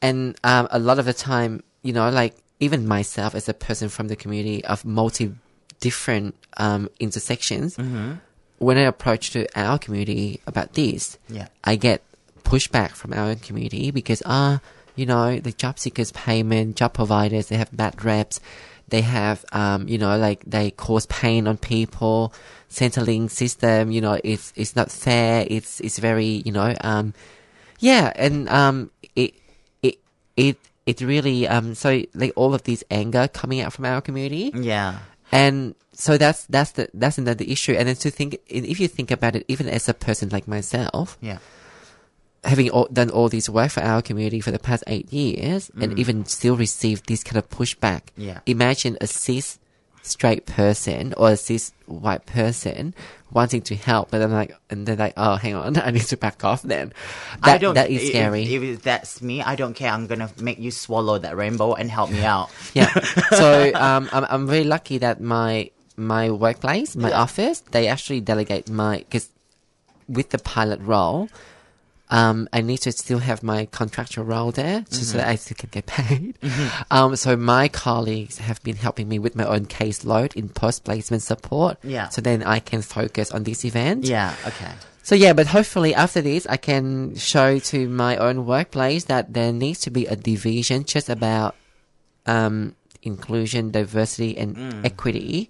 [0.00, 3.88] and um, a lot of the time, you know, like even myself as a person
[3.88, 5.34] from the community of multi
[5.80, 7.76] different um, intersections,
[8.58, 11.48] when I approach to our community about this, Yeah.
[11.64, 12.04] I get
[12.44, 14.60] pushback from our own community because ah,
[14.96, 18.40] you know, the job seekers payment, job providers, they have bad reps.
[18.88, 22.32] They have, um, you know, like they cause pain on people.
[22.68, 25.46] Centrelink system, you know, it's it's not fair.
[25.48, 27.12] It's it's very, you know, um,
[27.80, 29.34] yeah, and um, it
[29.82, 29.98] it
[30.36, 34.52] it it really um, so like all of this anger coming out from our community,
[34.54, 35.00] yeah.
[35.30, 37.72] and so that's that's the that's another issue.
[37.72, 41.18] And then to think, if you think about it, even as a person like myself,
[41.20, 41.38] Yeah.
[42.44, 45.98] Having all, done all this work for our community for the past eight years, and
[45.98, 48.02] even still receive this kind of pushback.
[48.16, 48.40] Yeah.
[48.46, 49.58] Imagine a cis
[50.04, 52.92] straight person or a cis white person
[53.30, 56.16] wanting to help, but I'm like, and they're like, oh, hang on, I need to
[56.16, 56.62] back off.
[56.62, 56.92] Then
[57.44, 57.74] that, I don't.
[57.74, 58.42] that is scary.
[58.42, 59.92] If, if that's me, I don't care.
[59.92, 62.50] I'm gonna make you swallow that rainbow and help me out.
[62.74, 62.92] yeah.
[63.30, 67.20] So um, I'm I'm very lucky that my my workplace, my Yeah.
[67.22, 69.28] office, they actually delegate my because
[70.08, 71.28] with the pilot role,
[72.12, 75.56] um, I need to still have my contractual role there so, so that I still
[75.58, 76.36] can get paid.
[76.90, 81.22] Um, so my colleagues have been helping me with my own caseload in post placement
[81.22, 81.78] support.
[81.82, 82.10] Yeah.
[82.10, 84.04] So then I can focus on this event.
[84.04, 84.36] Yeah.
[84.46, 84.70] Okay.
[85.02, 89.50] So yeah, but hopefully after this, I can show to my own workplace that there
[89.50, 91.56] needs to be a division just about
[92.26, 95.48] um, inclusion, diversity, and equity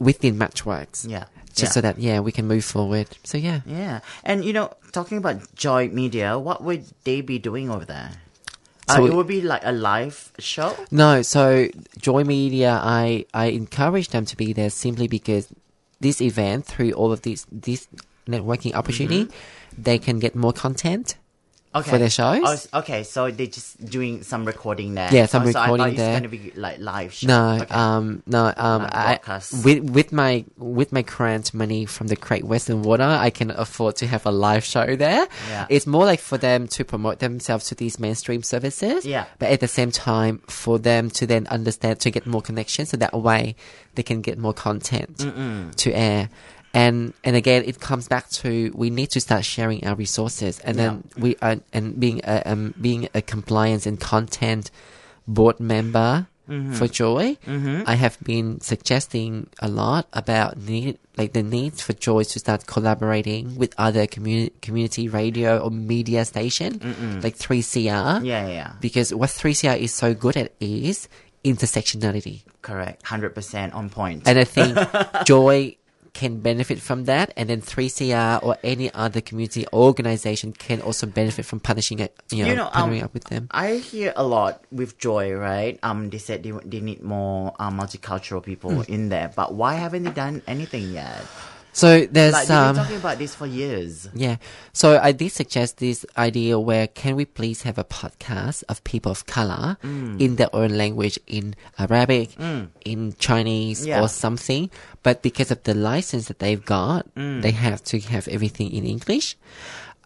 [0.00, 1.06] within Matchworks.
[1.06, 1.10] Mm.
[1.10, 1.24] Yeah.
[1.54, 1.74] Just yeah.
[1.74, 3.08] so that yeah, we can move forward.
[3.22, 4.00] So yeah, Yeah.
[4.24, 8.10] And you know, talking about Joy Media, what would they be doing over there?
[8.88, 10.76] Uh, it would be like a live show.
[10.90, 11.22] no.
[11.22, 15.48] So Joy Media, I I encourage them to be there simply because
[16.00, 17.88] this event through all of these this
[18.26, 19.28] networking opportunity,
[19.76, 21.16] they can get more content.
[21.74, 21.90] Okay.
[21.90, 22.68] For their shows?
[22.72, 25.08] Oh, okay, so they're just doing some recording there.
[25.12, 26.20] Yeah, some oh, so I thought recording it's there.
[26.20, 27.26] going to be like live show.
[27.26, 27.74] No, Okay.
[27.74, 32.44] um, no, um, Like I, with with my with my current money from the Great
[32.44, 35.26] Western Water, I can afford to have a live show there.
[35.48, 35.66] Yeah.
[35.68, 39.04] It's more like for them to promote themselves to these mainstream services.
[39.04, 39.24] Yeah.
[39.40, 42.96] But at the same time, for them to then understand to get more connections, so
[42.98, 43.56] that way
[43.96, 45.18] they can get more content
[45.76, 46.28] to air.
[46.74, 50.76] And and again, it comes back to we need to start sharing our resources, and
[50.76, 54.70] then we are and being a um, being a compliance and content
[55.26, 61.80] board member for Joy, I have been suggesting a lot about need like the need
[61.80, 68.24] for Joy to start collaborating with other community community radio or media station like 3CR.
[68.24, 68.72] Yeah, yeah, yeah.
[68.80, 71.08] Because what 3CR is so good at is
[71.44, 72.42] intersectionality.
[72.60, 73.02] Correct.
[73.04, 74.22] 100% on point.
[74.26, 74.76] And I think
[75.24, 75.76] Joy
[76.14, 81.44] can benefit from that, and then 3CR or any other community organization can also benefit
[81.44, 83.48] from partnering, it, you know, You know, um, partnering up with them.
[83.50, 85.78] I hear a lot with Joy, right?
[85.82, 88.92] Um, they said they, they need more um, multicultural people Hmm.
[88.92, 91.20] in there, but why haven't they done anything yet?
[91.74, 94.08] So there's Like um, been talking about this for years.
[94.14, 94.36] Yeah.
[94.72, 99.10] So I did suggest this idea where can we please have a podcast of people
[99.10, 100.20] of color Mm.
[100.22, 102.38] in their own language in Arabic,
[102.86, 104.00] in Chinese Yeah.
[104.00, 104.70] or something.
[105.02, 107.42] But because of the license that they've got, Mm.
[107.42, 109.34] they have to have everything in English.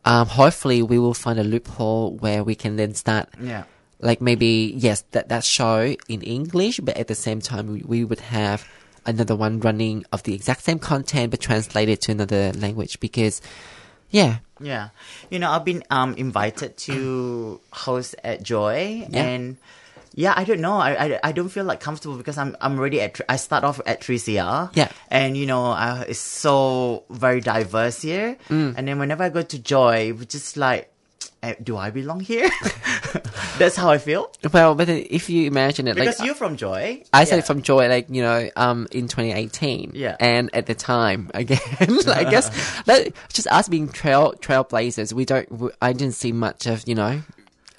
[0.08, 3.64] Um, hopefully we will find a loophole where we can then start Yeah.
[4.00, 8.04] like maybe yes that that show in english but at the same time we, we
[8.06, 8.62] would have
[9.06, 13.40] another one running of the exact same content but translated to another language because
[14.10, 14.88] yeah Yeah,
[15.30, 19.22] you know, I've been um invited to host at Joy, Yeah.
[19.22, 19.56] and
[20.14, 22.98] yeah, I don't know, I, I I don't feel like comfortable because I'm I'm already
[23.00, 24.90] at I start off at 3CR, Yeah.
[25.14, 28.74] and you know, I, it's so very diverse here, Mm.
[28.76, 30.90] and then whenever I go to Joy, which is like,
[31.62, 32.50] do I belong here?
[33.58, 37.02] That's how I feel well but if you imagine it because like you're from Joy.
[37.12, 37.42] I said Yeah.
[37.42, 40.16] from Joy, like you know, um, in 2018, Yeah.
[40.20, 41.58] and at the time, again,
[42.08, 42.50] I guess,
[42.86, 47.22] like, just us being trail trailblazers, we don't, I didn't see much of you know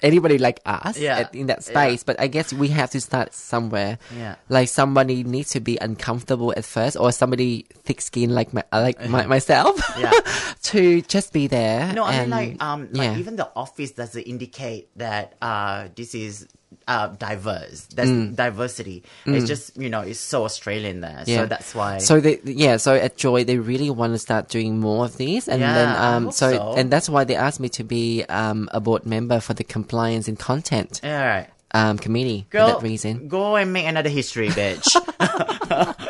[0.02, 1.18] anybody like us Yeah.
[1.20, 1.72] at, in that Yeah.
[1.72, 2.02] space.
[2.04, 3.98] But I guess we have to start somewhere.
[4.16, 4.36] Yeah.
[4.48, 8.98] like somebody needs to be uncomfortable at first, or somebody thick skin like my, like
[9.08, 10.12] my, myself, Yeah.
[10.70, 11.92] to just be there.
[11.92, 13.18] No, I mean like um like yeah.
[13.18, 16.46] even the office doesn't indicate that uh this is
[16.88, 17.86] uh diverse.
[17.94, 18.34] That's Mm.
[18.36, 19.02] diversity.
[19.26, 21.98] It's just you know it's so Australian there, so that's why.
[21.98, 25.48] So they, yeah, so at Joy they really want to start doing more of these,
[25.48, 26.74] and Yeah, then um, so, so.
[26.76, 30.26] and that's why they asked me to be um a board member for the compliance
[30.28, 33.28] and content all right, um committee girl, for that reason.
[33.28, 34.94] go and make another history, bitch.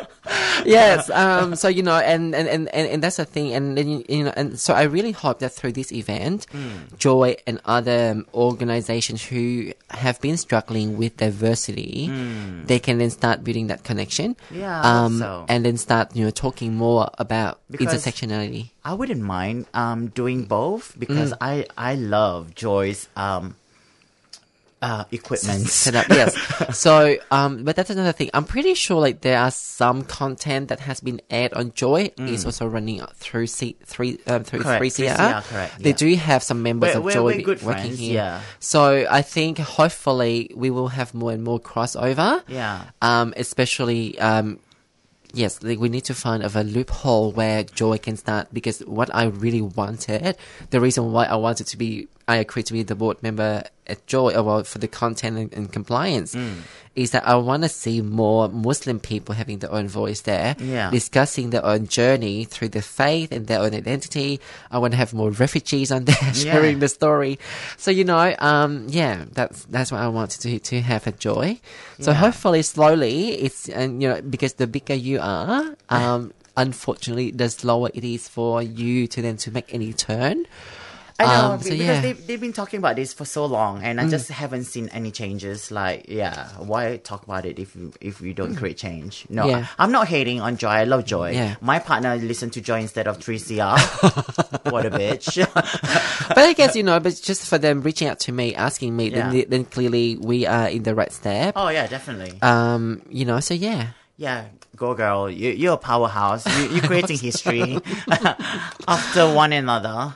[0.65, 1.09] yes.
[1.09, 1.55] Um.
[1.55, 4.59] So you know, and and and and, that's the thing, and then you, know, and
[4.59, 6.95] so I really hope that through this event, Hmm.
[6.97, 12.11] Joy and other organizations who have been struggling with diversity,
[12.65, 14.35] they can then start building that connection.
[14.51, 15.19] Yeah, Um.
[15.19, 15.45] so.
[15.49, 18.69] And then start you know talking more about Because- intersectionality.
[18.83, 21.37] I wouldn't mind um doing both because Mm.
[21.41, 23.55] I I love Joy's um
[24.81, 25.67] uh equipment.
[25.67, 26.07] set up.
[26.09, 26.35] Yes.
[26.77, 28.29] so, um, but that's another thing.
[28.33, 32.45] I'm pretty sure like there are some content that has been aired on Joy is
[32.45, 34.77] also running through C three um, through Mm.
[34.77, 35.11] Three CR.
[35.13, 35.95] 3CR, correct, They yeah.
[35.95, 38.13] do have some members We're- of we're- Joy we're good working friends, here.
[38.15, 38.41] yeah.
[38.59, 42.41] So I think hopefully we will have more and more crossover.
[42.47, 42.85] Yeah.
[43.01, 44.59] Um, especially um.
[45.33, 49.09] Yes, like we need to find of a loophole where Joy can start because what
[49.15, 50.35] I really wanted,
[50.71, 54.05] the reason why I wanted to be, I agreed to be the board member at
[54.07, 56.61] Joy, or well, for the content and, and compliance, Mm.
[56.95, 60.91] is that I want to see more Muslim people having their own voice there, Yeah.
[60.91, 64.39] discussing their own journey through their faith and their own identity.
[64.71, 67.39] I want to have more refugees on there sharing the story.
[67.77, 71.59] So you know, um, yeah, that's that's what I wanted to to have at Joy.
[71.99, 72.17] So Yeah.
[72.17, 77.89] hopefully, slowly, it's and you know because the bigger you are, um, unfortunately, the slower
[77.93, 80.45] it is for you to then to make any turn.
[81.19, 81.99] I know Um, so because yeah.
[81.99, 82.01] Mm.
[82.01, 85.11] they've, they've been talking about this for so long, and I just haven't seen any
[85.11, 85.71] changes.
[85.71, 89.25] Like, yeah, why talk about it if you, if we don't create change?
[89.29, 89.49] No, Mm.
[89.51, 89.67] Yeah.
[89.77, 90.69] I, am not hating on Joy.
[90.69, 91.31] I love Joy.
[91.31, 91.55] Yeah.
[91.61, 93.77] My partner listened to Joy instead of 3CR.
[94.71, 95.37] what a bitch.
[95.53, 99.09] but I guess you know, but just for them reaching out to me, asking me,
[99.09, 99.29] Yeah.
[99.29, 101.53] then then clearly we are in the right step.
[101.55, 102.39] oh yeah, definitely.
[102.41, 103.87] Um, you know, so yeah.
[104.17, 104.45] yeah,
[104.81, 105.29] go girl.
[105.29, 106.43] You, you're a powerhouse.
[106.57, 107.77] You, you're creating history
[108.87, 110.15] after one another.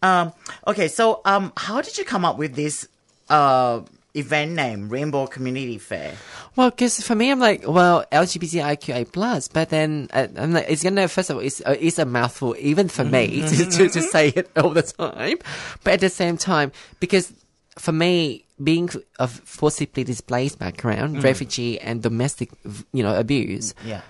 [0.00, 0.32] Um,
[0.66, 2.88] okay, so um, how did you come up with this
[3.28, 3.80] uh
[4.14, 6.14] event name, Rainbow Community Fair?
[6.54, 10.82] Well, because for me, I'm like, well, LGBTIQA plus, but then uh, I'm like, it's
[10.82, 14.00] gonna first of all, it's, uh, it's a mouthful even for me to, to to
[14.00, 15.36] say it all the time.
[15.84, 17.32] But at the same time, because
[17.78, 21.22] for me, being of forcibly displaced background, mm.
[21.22, 22.50] refugee and domestic,
[22.92, 24.00] you know, abuse, mm, Yeah.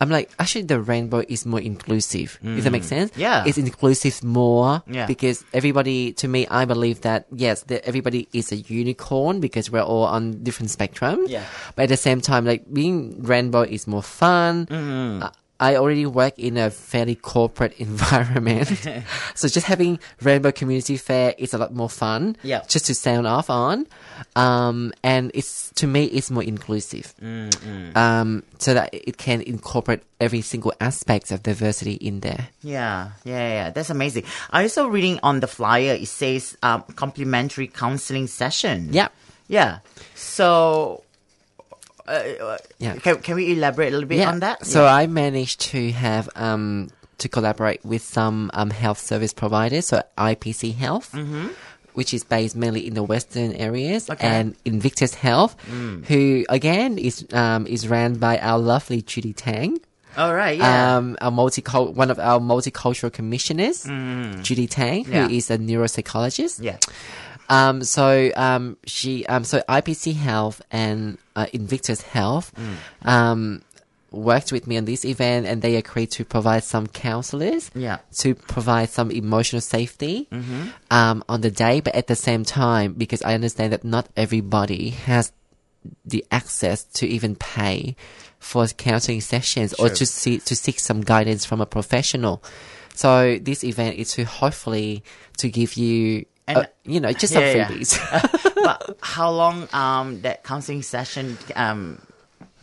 [0.00, 2.36] I'm like, actually, the rainbow is more inclusive.
[2.42, 2.86] Does that make mm.
[2.86, 3.12] sense?
[3.14, 3.44] Yeah.
[3.46, 4.82] It's inclusive more.
[4.90, 5.06] Yeah.
[5.06, 9.86] Because everybody, to me, I believe that, yes, that everybody is a unicorn because we're
[9.86, 11.22] all on different spectrum.
[11.28, 11.44] Yeah.
[11.76, 14.66] But at the same time, like, being rainbow is more fun.
[14.66, 15.22] Mm-hmm.
[15.22, 15.30] I-
[15.62, 18.66] I already work in a fairly corporate environment.
[19.36, 22.36] so just having Rainbow Community Fair is a lot more fun.
[22.42, 22.62] Yeah.
[22.66, 23.86] Just to sound off on.
[24.34, 27.14] Um, and it's, to me, it's more inclusive.
[27.22, 27.96] Mm-hmm.
[27.96, 32.48] Um, so that it can incorporate every single aspect of diversity in there.
[32.62, 33.70] Yeah, yeah, yeah.
[33.70, 34.24] That's amazing.
[34.50, 35.94] I also reading on the flyer.
[35.94, 38.88] It says um, complimentary counseling session.
[38.90, 39.08] Yeah.
[39.46, 39.78] Yeah.
[40.16, 41.04] So,
[42.08, 42.96] uh, Yeah.
[42.96, 44.64] Can, can we elaborate a little bit on that?
[44.66, 44.94] So Yeah.
[44.94, 46.88] I managed to have um
[47.18, 51.14] to collaborate with some um health service providers, so IPC Health.
[51.94, 54.12] Which is based mainly in the western areas, Mm-hmm.
[54.12, 54.26] Okay.
[54.26, 54.32] Mm.
[54.40, 55.54] and Invictus Health,
[56.08, 59.76] who again is um, is ran by our lovely Judy Tang,
[60.16, 60.56] All right.
[60.56, 60.96] Yeah.
[60.96, 63.84] um, our multicul- one of our multicultural commissioners,
[64.40, 65.56] Judy Tang, who is Yeah.
[65.56, 66.62] a neuropsychologist.
[66.64, 66.78] yeah.
[67.52, 72.76] Um, so um, she um, so IPC Health and uh, Invictus Health Mm.
[73.08, 73.62] um,
[74.10, 77.70] worked with me on this event, and they agreed to provide some counselors.
[77.74, 77.98] Yeah.
[78.18, 80.28] To provide some emotional safety
[80.90, 84.90] um, on the day, but at the same time, because I understand that not everybody
[85.08, 85.32] has
[86.04, 87.96] the access to even pay
[88.38, 92.42] for counseling sessions or to see to seek some guidance from a professional.
[92.94, 95.02] So this event is to hopefully
[95.38, 97.68] to give you, And- uh, you know, just some Yeah, yeah.
[97.68, 98.54] freebies.
[98.64, 102.00] but how long um that counseling session um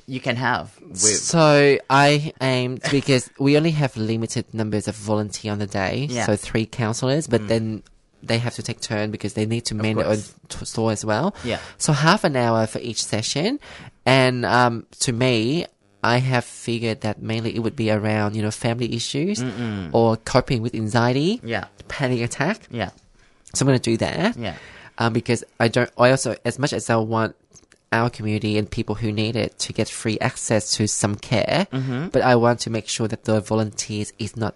[0.06, 5.52] you can have with so I aim because we only have limited numbers of volunteer
[5.52, 6.24] on the day, Yeah.
[6.24, 6.26] Mm.
[6.26, 7.84] so three counselors, but then
[8.24, 10.18] they have to take turn because they need to man their own
[10.50, 11.36] t- store as well.
[11.46, 11.60] Yeah.
[11.78, 13.60] So half an hour for each session,
[14.06, 15.68] and um, to me,
[16.04, 19.44] I have figured that mainly it would be around you know family issues
[19.94, 21.66] or coping with anxiety, Yeah.
[21.88, 22.68] panic attack.
[22.72, 22.90] yeah
[23.54, 24.38] So I'm gonna do that.
[24.38, 24.56] Yeah.
[24.98, 25.90] Um, because I don't.
[25.98, 27.36] I also, as much as I want
[27.92, 32.10] our community and people who need it to get free access to some care, Mm-hmm.
[32.10, 34.56] but I want to make sure that the volunteers is not.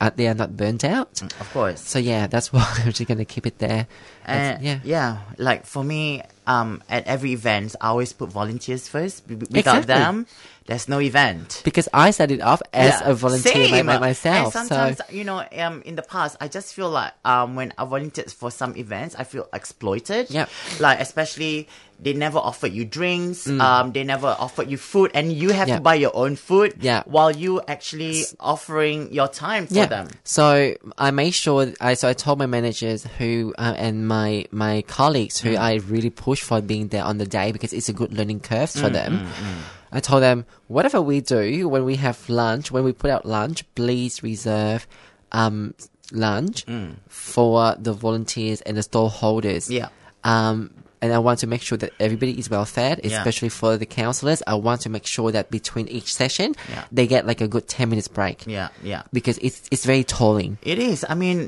[0.00, 1.22] Uh, they are not burnt out.
[1.22, 3.86] of course So yeah, that's why I'm just gonna keep it there.
[4.24, 4.78] It's- And yeah.
[4.84, 9.26] yeah, like for me, um, at every event, I always put volunteers first.
[9.28, 9.86] B- Without Exactly.
[9.94, 10.26] them,
[10.66, 11.62] there's no event.
[11.64, 13.86] Because I set it off as Yeah, a volunteer same.
[13.86, 14.54] my- myself.
[14.56, 17.72] And so sometimes, you know, um, in the past, I just feel like um, when
[17.78, 20.30] I volunteered for some events, I feel exploited.
[20.30, 20.48] Yep.
[20.80, 21.68] Like especially
[22.00, 23.46] they never offered you drinks.
[23.46, 25.70] Um, they never offered you food, and you have Mm.
[25.70, 25.76] Yeah.
[25.76, 26.74] to buy your own food.
[26.80, 27.04] Yeah.
[27.06, 29.86] While you actually offering your time for yeah.
[29.86, 30.08] them.
[30.24, 34.82] So I made sure I so I told my managers who uh, and my my
[34.88, 35.42] colleagues Mm.
[35.44, 38.40] who I really push for being there on the day because it's a good learning
[38.40, 39.12] curve Mm, for them.
[39.92, 40.38] I told them
[40.76, 44.86] whatever we do when we have lunch, when we put out lunch, please reserve
[45.40, 45.74] um
[46.12, 46.64] lunch
[47.08, 49.70] for the volunteers and the stall holders.
[49.70, 49.88] Yeah.
[50.24, 50.70] Um,
[51.02, 53.18] and I want to make sure that everybody is well fed, Yeah.
[53.18, 54.40] especially for the counselors.
[54.46, 56.84] I want to make sure that between each session, Yeah.
[56.92, 59.02] they get like a good 10 minutes break Yeah, yeah.
[59.12, 60.58] because it's it's very tolling.
[60.62, 61.04] It is.
[61.08, 61.38] I mean,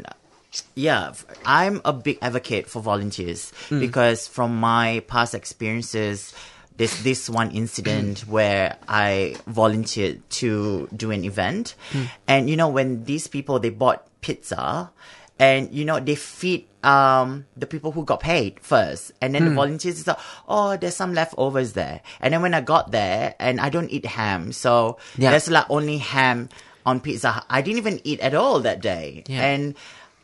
[0.75, 1.13] yeah,
[1.45, 3.81] i'm a big advocate for volunteers mm.
[3.81, 6.35] because from my past experiences,
[6.77, 8.29] there's this one incident mm.
[8.29, 11.75] where I volunteered to do an event.
[11.93, 12.11] Mm.
[12.27, 14.91] And, you know, when these people, they bought pizza
[15.39, 19.13] and, you know, they feed um, the people who got paid first.
[19.21, 22.01] And then the volunteers is like, oh, there's some leftovers there.
[22.21, 24.53] And then when I got there and I don't eat ham.
[24.53, 25.31] So Yeah.
[25.31, 26.49] there's like only ham
[26.85, 27.45] on pizza.
[27.49, 29.23] I didn't even eat at all that day.
[29.27, 29.43] Yeah.
[29.43, 29.75] And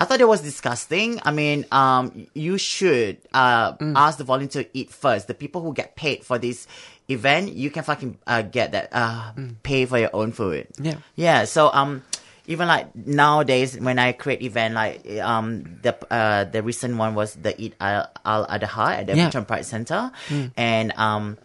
[0.00, 1.20] I thought it was disgusting.
[1.22, 3.92] I mean, um, you should uh, Mm.
[3.96, 5.28] ask the volunteer to eat first.
[5.28, 6.66] The people who get paid for this
[7.08, 9.32] event, you can fucking uh, get that, uh,
[9.62, 10.66] pay for your own food.
[10.78, 10.84] Mm.
[10.86, 10.96] Yeah.
[11.16, 11.44] Yeah.
[11.44, 12.02] So, um,
[12.46, 17.34] even like nowadays when I create event, like, um, the, uh, the recent one was
[17.34, 19.28] the Eid Al Al Adha at the Yeah.
[19.44, 20.10] Pride Center.
[20.56, 21.36] And, um,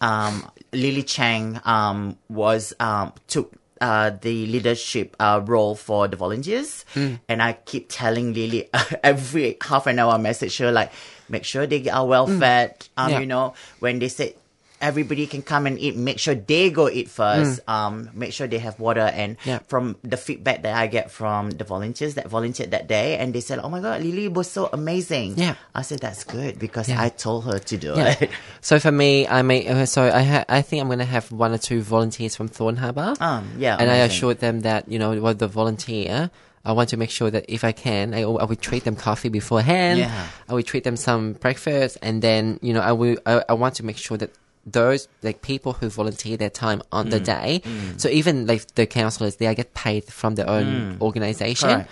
[0.00, 6.84] um, Lily Chang, um, was, um, took, uh, the leadership uh, role for the volunteers,
[6.94, 8.68] and I keep telling Lily
[9.02, 10.92] every half an hour message her like,
[11.28, 12.88] make sure they are well fed.
[12.96, 13.20] Um, Yeah.
[13.20, 14.34] you know, when they say
[14.80, 17.60] everybody can come and eat, make sure they go eat first.
[17.68, 19.00] Um, make sure they have water.
[19.00, 19.58] And Yeah.
[19.68, 23.40] from the feedback that I get from the volunteers that volunteered that day, and they
[23.40, 25.54] said, "Oh my god, Lily was so amazing." Yeah.
[25.74, 27.02] I said that's good because Yeah.
[27.02, 28.14] I told her to do Yeah.
[28.20, 28.30] it.
[28.60, 31.52] so for me, I may uh, so I ha- I think I'm gonna have one
[31.52, 33.14] or two volunteers from Thorne Harbour.
[33.20, 34.10] Um, yeah, and I amazing.
[34.16, 36.30] assured them that you know what the volunteer.
[36.64, 39.30] I want to make sure that if I can, I, I would treat them coffee
[39.30, 40.00] beforehand.
[40.00, 40.26] Yeah.
[40.50, 43.16] I would treat them some breakfast, and then you know I will.
[43.24, 44.30] I, I want to make sure that
[44.72, 47.10] those like people who volunteer their time on Mm.
[47.10, 47.62] the day.
[47.96, 51.68] So even like the counselors, they get paid from their own organization.
[51.68, 51.74] Mm.
[51.74, 51.90] Correct.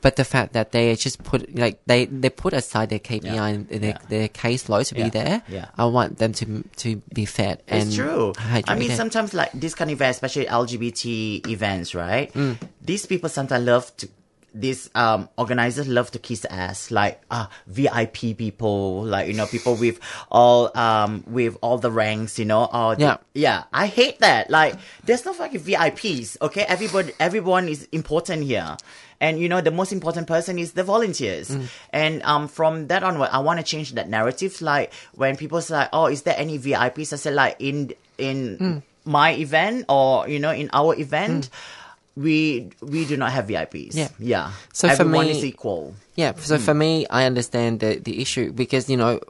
[0.00, 3.46] But the fact that they just put like they they put aside their KPI Yeah.
[3.46, 3.98] and their, Yeah.
[4.08, 5.04] their caseload to Yeah.
[5.04, 5.42] be there.
[5.48, 5.66] Yeah.
[5.76, 8.32] I want them to to be fed and It's true.
[8.38, 12.32] I mean, sometimes like this kind of events, especially LGBT events, right?
[12.32, 12.58] Mm.
[12.80, 14.06] These people sometimes love to
[14.54, 19.74] these um organizers love to kiss ass like uh VIP people like you know people
[19.76, 23.16] with all um with all the ranks you know or the- Yeah.
[23.34, 24.74] yeah I hate that like
[25.04, 26.62] there's no fucking VIPs okay?
[26.62, 28.76] Everybody everyone is important here.
[29.20, 31.54] And you know the most important person is the volunteers.
[31.92, 35.74] And um from that onward I want to change that narrative like when people say
[35.74, 40.38] like, oh is there any VIPs I say like in in my event or you
[40.38, 41.50] know in our event
[42.18, 44.08] we we do not have VIPs Yeah.
[44.18, 48.50] yeah So for me- is equal Yeah, so for me, I understand the the issue
[48.50, 49.20] because you know,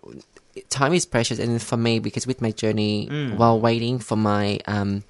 [0.72, 3.36] time is precious, and for me, because with my journey, Mm.
[3.36, 5.05] while waiting for my um,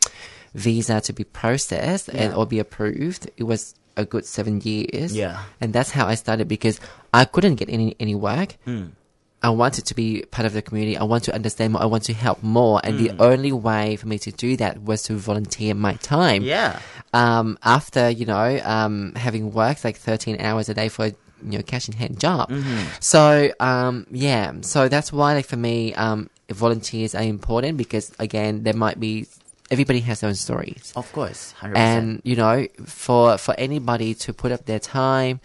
[0.59, 5.15] visa to be processed and or be approved, it was a good seven years.
[5.15, 5.39] Yeah.
[5.63, 6.83] and that's how I started because
[7.15, 8.59] I couldn't get any any work.
[8.67, 8.98] Mm.
[9.43, 10.97] I wanted to be part of the community.
[10.97, 11.83] I want to understand more.
[11.83, 12.81] I want to help more.
[12.83, 13.03] And Mm.
[13.05, 16.81] the only way for me to do that was to volunteer my time yeah
[17.15, 21.13] um, after you know um, having worked like 13 hours a day for a
[21.49, 22.51] you know cash in hand job
[23.01, 28.65] so um, yeah so that's why like for me um, volunteers are important because again
[28.65, 29.27] there might be
[29.71, 34.33] everybody has their own stories of course 100% and you know for for anybody to
[34.33, 35.39] put up their time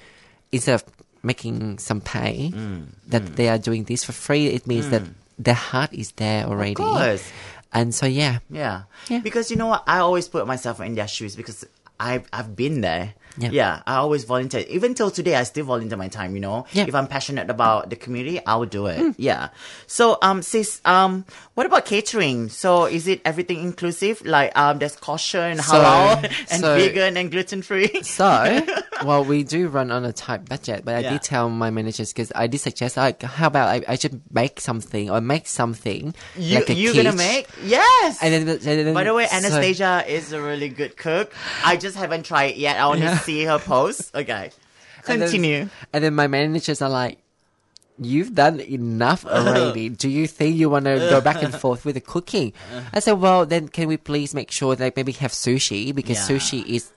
[0.52, 0.84] instead of
[1.24, 2.88] making some pay Mm.
[3.08, 5.04] that they are doing this for free it means that
[5.40, 7.24] their heart is there already course.
[7.72, 8.84] and so yeah Yeah.
[9.10, 9.20] Yeah.
[9.24, 9.84] Because you know what?
[9.88, 11.66] I always put myself in their shoes because
[12.00, 13.14] I've, I've been there.
[13.38, 13.82] Yeah.
[13.88, 14.64] I always volunteer.
[14.70, 16.66] Even till today, I still volunteer my time, you know?
[16.72, 16.86] Yeah.
[16.88, 19.16] If I'm passionate about the community, I'll do it.
[19.18, 19.50] Yeah.
[19.88, 21.26] So, um, sis, um,
[21.56, 22.50] what about catering?
[22.50, 24.22] So, is it everything inclusive?
[24.26, 28.04] Like, um, there's kosher and So- halal and so- vegan and gluten free?
[28.04, 28.62] So,
[29.06, 31.12] well, we do run on a tight budget, but I Yeah.
[31.14, 34.60] did tell my managers because I did suggest, like, how about I, I should make
[34.62, 37.48] something or make something You, like a you gonna make?
[37.64, 38.20] Yes!
[38.22, 41.32] And then, and then By the way, so- Anastasia is a really good cook.
[41.66, 42.78] I just haven't tried it yet.
[42.78, 43.16] I want Yeah.
[43.24, 44.16] See her post.
[44.16, 44.52] Okay.
[45.08, 45.70] and then- Continue.
[45.92, 47.20] And then my managers are like,
[48.00, 49.90] You've done enough already.
[49.90, 52.52] Do you think you want to go back and forth with the cooking?
[52.92, 56.36] I said, well, then can we please make sure that maybe have sushi because Yeah.
[56.36, 56.90] sushi is,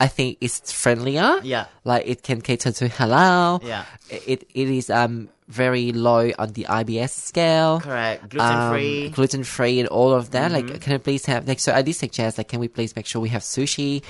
[0.00, 1.38] I think, is friendlier.
[1.44, 1.66] Yeah.
[1.84, 3.62] like it can cater to halal.
[3.62, 3.84] Yeah.
[4.10, 7.78] it it is um very low on the IBS scale.
[7.78, 8.28] Correct.
[8.30, 9.06] Gluten free.
[9.06, 10.50] um, gluten free, and all of that.
[10.50, 11.60] Like, can I please have like?
[11.60, 14.02] So I did suggest like, can we please make sure we have sushi?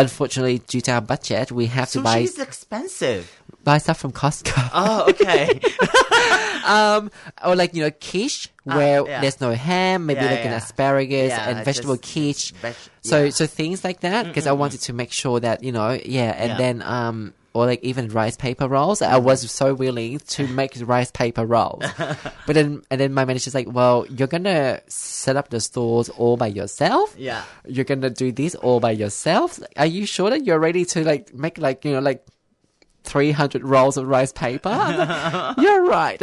[0.00, 3.30] Unfortunately, due to our budget, we have to Sushi buy is expensive.
[3.64, 4.70] buy stuff from Costco.
[4.72, 5.60] Oh, okay.
[6.64, 7.10] um,
[7.44, 9.20] or like you know quiche where Ah, yeah.
[9.20, 10.56] there's no ham, maybe Yeah, like an yeah.
[10.56, 12.52] asparagus Yeah, and vegetable just quiche.
[12.62, 13.30] veg- so yeah.
[13.30, 16.50] so things like that because I wanted to make sure that you know yeah, and
[16.52, 16.58] Yeah.
[16.58, 17.34] then um.
[17.58, 19.02] Or like even rice paper rolls.
[19.02, 23.52] I was so willing to make rice paper rolls, but then and then my manager's
[23.54, 27.16] like, "Well, you're gonna set up the stores all by yourself.
[27.18, 27.42] Yeah.
[27.66, 29.58] you're gonna do this all by yourself.
[29.76, 32.24] Are you sure that you're ready to like make like you know like
[33.04, 34.68] 300 rolls of rice paper.
[34.68, 36.20] Like, You're right.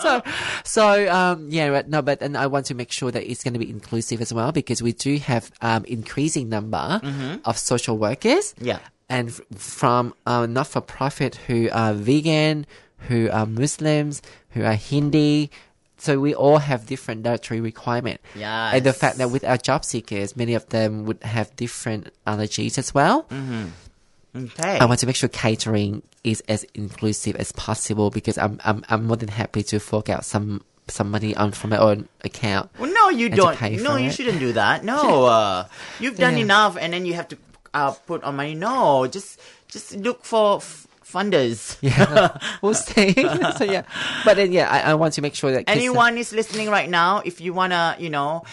[0.00, 0.22] so,
[0.64, 3.54] so, um, yeah, right, no, but, and I want to make sure that it's going
[3.54, 7.00] to be inclusive as well because we do have, um, increasing number
[7.44, 8.54] of social workers.
[8.60, 8.78] Yeah.
[9.12, 12.64] And from, uh, not-for-profit who are vegan,
[13.08, 14.22] who are Muslims,
[14.56, 15.50] who are Hindi.
[15.98, 18.20] So we all have different dietary requirement.
[18.34, 18.72] Yeah.
[18.74, 22.78] And the fact that with our job seekers, many of them would have different allergies
[22.78, 23.26] as well.
[24.34, 24.78] Okay.
[24.78, 29.04] I want to make sure catering is as inclusive as possible because I'm I'm I'm
[29.06, 32.70] more than happy to fork out some some money on from my own account.
[32.78, 33.60] well, no, you don't.
[33.82, 34.14] No, you it.
[34.14, 34.84] shouldn't do that.
[34.84, 35.66] No, uh,
[36.00, 36.44] you've done Yeah.
[36.48, 37.36] enough, and then you have to
[37.74, 41.76] uh, put on my No, just just look for f- funders.
[41.80, 43.12] Yeah, we'll see.
[43.58, 43.82] so yeah,
[44.24, 46.68] but then yeah, I, I want to make sure that 'cause, uh, Anyone is listening
[46.70, 48.44] right now, if you wanna, you know,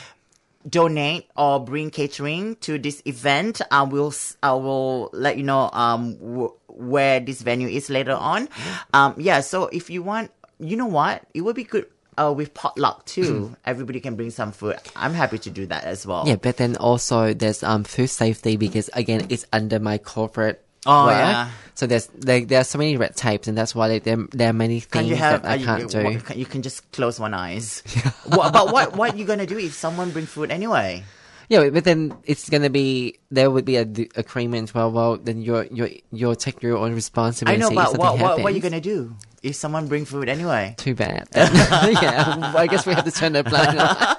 [0.68, 4.14] donate or bring catering to this event, I will
[4.44, 8.48] I will let you know um w- where this venue is later on.
[8.94, 9.40] Um, yeah.
[9.42, 11.88] So if you want, you know what, it would be good.
[12.20, 14.76] Uh, with potluck too, everybody can bring some food.
[14.96, 16.28] I'm happy to do that as well.
[16.28, 20.62] Yeah, but then also there's um food safety because again it's under my corporate.
[20.86, 21.16] Oh, work.
[21.16, 21.50] yeah.
[21.76, 24.50] So there's like there are so many red tapes and that's why like, there there
[24.50, 25.44] are many Can things you have?
[25.44, 26.04] that I uh, can't you, do.
[26.04, 27.84] what- You can just close one eyes.
[28.26, 31.04] what, but what what you gonna do if someone bring food anyway?
[31.50, 34.74] Yeah, but then it's gonna be there would be a agreement.
[34.74, 37.64] Well, well, then you're you're you're take your own responsibility.
[37.64, 40.76] I know, but what, what what are you gonna do if someone bring food anyway?
[40.78, 41.28] Too bad.
[41.36, 44.16] yeah, I guess we have to turn the blind eye.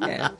[0.00, 0.30] yeah.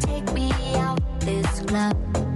[0.00, 2.31] take me out this club.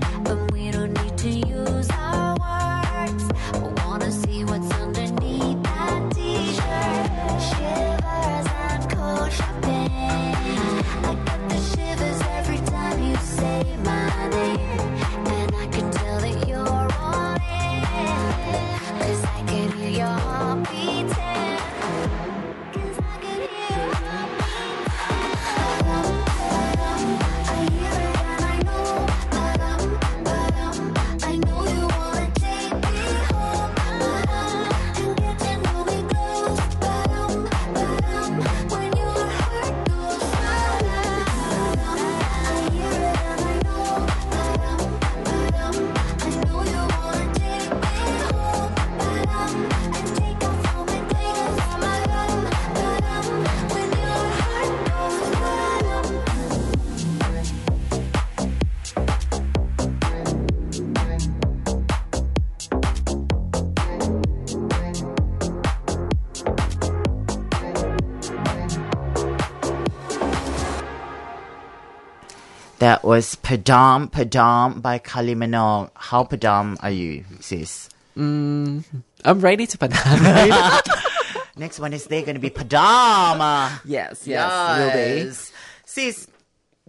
[72.86, 75.90] That was Padam Padam by Kylie Minogue.
[75.96, 77.88] How Padam are you, sis?
[78.16, 78.84] I'm
[79.24, 81.42] ready to Padam.
[81.56, 83.80] Next one is they're going to be Padam.
[83.84, 84.28] yes, yes.
[84.28, 85.52] Yes.
[85.84, 86.28] Sis,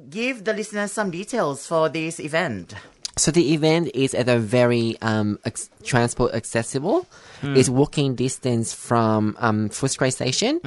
[0.07, 2.75] give the listeners some details for this event.
[3.17, 7.07] So the event is at a very um, ex- transport accessible.
[7.41, 7.55] Hmm.
[7.55, 10.59] It's walking distance from um, Footscray Station.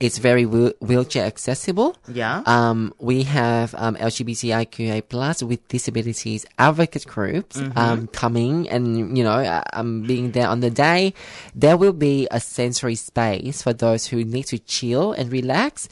[0.00, 1.92] It's very wheel- wheelchair accessible.
[2.08, 2.16] Mm-hmm.
[2.16, 2.42] Yeah.
[2.46, 7.78] Um, we have um, LGBTIQA plus with disabilities advocate groups Mm-hmm.
[7.78, 11.12] um, coming and you know uh, um, being there on the day.
[11.54, 15.88] There will be a sensory space for those who need to chill and relax.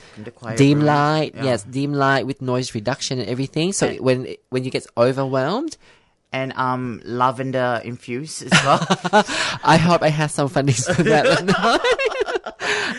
[0.57, 0.87] Dim room.
[0.87, 1.45] light, Yeah.
[1.45, 3.73] yes, dim light with noise reduction and everything.
[3.73, 4.19] So And- when
[4.51, 5.77] when you get overwhelmed,
[6.33, 8.87] and um lavender infused as well.
[9.65, 11.41] I hope I have some funnies for that.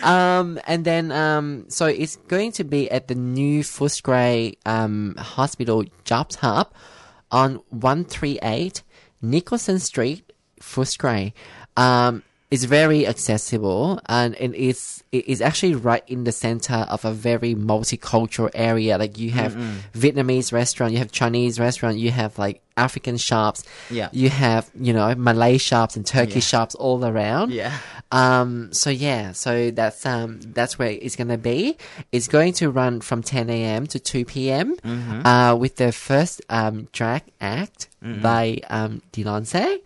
[0.02, 5.84] um, and then, um, so it's going to be at the new Footscray, um, Hospital
[6.04, 6.72] Jobs Hub
[7.30, 8.82] on 138
[9.22, 11.32] Nicholson Street, Footscray.
[11.76, 12.22] Um,
[12.52, 17.12] it's very accessible and it is, it is actually right in the center of a
[17.12, 18.98] very multicultural area.
[18.98, 19.54] Like you have
[19.94, 23.64] Vietnamese restaurant, you have Chinese restaurant, you have like African shops.
[23.90, 24.08] Yeah.
[24.12, 26.58] You have, you know, Malay shops and Turkish Yeah.
[26.58, 27.52] shops all around.
[27.52, 27.72] Yeah.
[28.10, 31.76] Um, so yeah, so that's, um, that's where it's going to be.
[32.12, 33.86] It's going to run from 10 a.m.
[33.88, 34.76] to 2 p.m.
[34.76, 35.26] Mm-hmm.
[35.26, 39.78] Uh, with the first, um, drag act by, um, Dilonse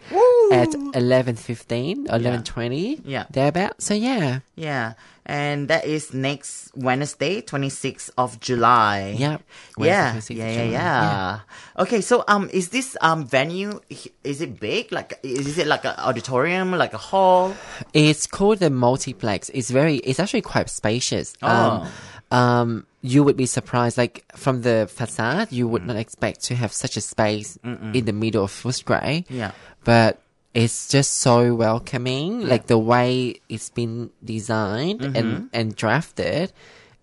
[0.52, 3.00] at 11.15 or 11.20.
[3.04, 3.24] Yeah.
[3.30, 3.80] Thereabout.
[3.82, 4.40] So yeah.
[4.54, 4.94] yeah.
[5.28, 9.16] And that is next Wednesday, 26th of July.
[9.18, 9.42] Yep.
[9.78, 10.70] Yeah, Wednesday, 26th yeah, yeah, July.
[10.70, 11.40] yeah.
[11.82, 13.80] Okay, so um, is this um venue?
[14.22, 14.92] Is it big?
[14.92, 17.54] Like, is it like an auditorium, like a hall?
[17.92, 19.48] It's called the multiplex.
[19.52, 21.34] It's very, it's actually quite spacious.
[21.42, 21.88] Um,
[22.30, 22.36] Oh.
[22.36, 26.72] um, you would be surprised, like from the facade, you would not expect to have
[26.72, 29.24] such a space in the middle of Footscray.
[29.28, 29.52] Yeah.
[29.84, 30.20] But
[30.56, 32.48] it's just so welcoming.
[32.48, 35.16] Like the way it's been designed Mm-hmm.
[35.16, 36.52] and, and drafted,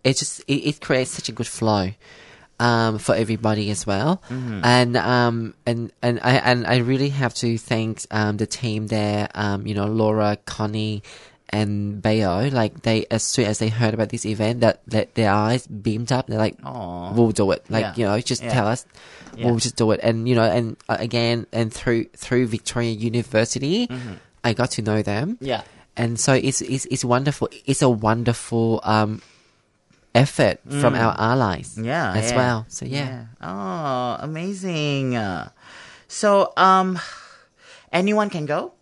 [0.04, 1.91] it just, it, it creates such a good flow.
[2.60, 4.62] Um, for everybody as well, Mm-hmm.
[4.64, 9.28] and um, and and I and I really have to thank um the team there.
[9.34, 11.01] Um, you know, Laura, Connie,
[11.54, 15.30] and Bayo, like they as soon as they heard about this event, that, that their
[15.32, 16.26] eyes beamed up.
[16.26, 17.14] They're like, Aw.
[17.14, 17.93] "We'll do it!" Like Yeah.
[17.95, 18.51] you know, just Yeah.
[18.51, 18.84] tell us,
[19.38, 19.45] Yeah.
[19.45, 19.99] we'll just do it.
[20.01, 23.86] And you know, and uh, again, and through through Victoria University,
[24.43, 25.38] I got to know them.
[25.38, 25.45] Mm-hmm.
[25.45, 25.62] Yeah.
[25.95, 27.47] and so it's it's it's wonderful.
[27.70, 29.22] It's a wonderful um
[30.18, 31.86] effort from our allies, Mm.
[31.86, 32.66] Yeah, as well.
[32.70, 33.30] So yeah.
[33.41, 35.14] Oh, amazing.
[36.08, 36.99] So, um,
[37.91, 38.74] anyone can go.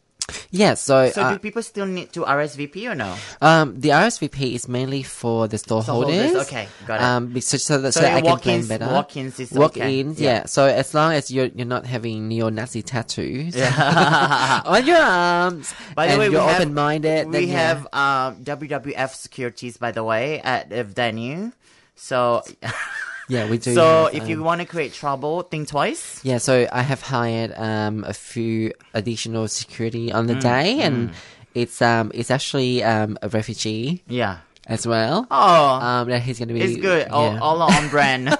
[0.52, 3.16] Yeah, so, So, uh, do people still need to RSVP or no?
[3.42, 6.48] um, the RSVP is mainly for the store holders, holders.
[6.48, 7.04] okay, got it.
[7.04, 8.86] Um, so, so that, So so that I can plan better.
[8.92, 10.00] walk-ins is walk okay.
[10.00, 10.32] ins, Yeah.
[10.32, 10.46] yeah.
[10.46, 13.56] So as long as you're you're not having neo-Nazi tattoos
[14.66, 17.68] on your arms, By the way, we you're open-minded, We then yeah.
[17.68, 21.52] have um, WWF securities, by the way, at the venue.
[21.96, 22.42] So,
[23.32, 23.72] yeah, we do.
[23.74, 26.20] so have, if you um, want to create trouble, think twice.
[26.24, 31.12] Yeah, so I have hired um, a few additional security on Mm, the day, and
[31.56, 34.44] it's um it's actually um a refugee Yeah.
[34.68, 35.28] as well.
[35.32, 36.62] Oh, Um, that he's gonna be.
[36.62, 37.08] it's good.
[37.10, 38.30] All, all on brand.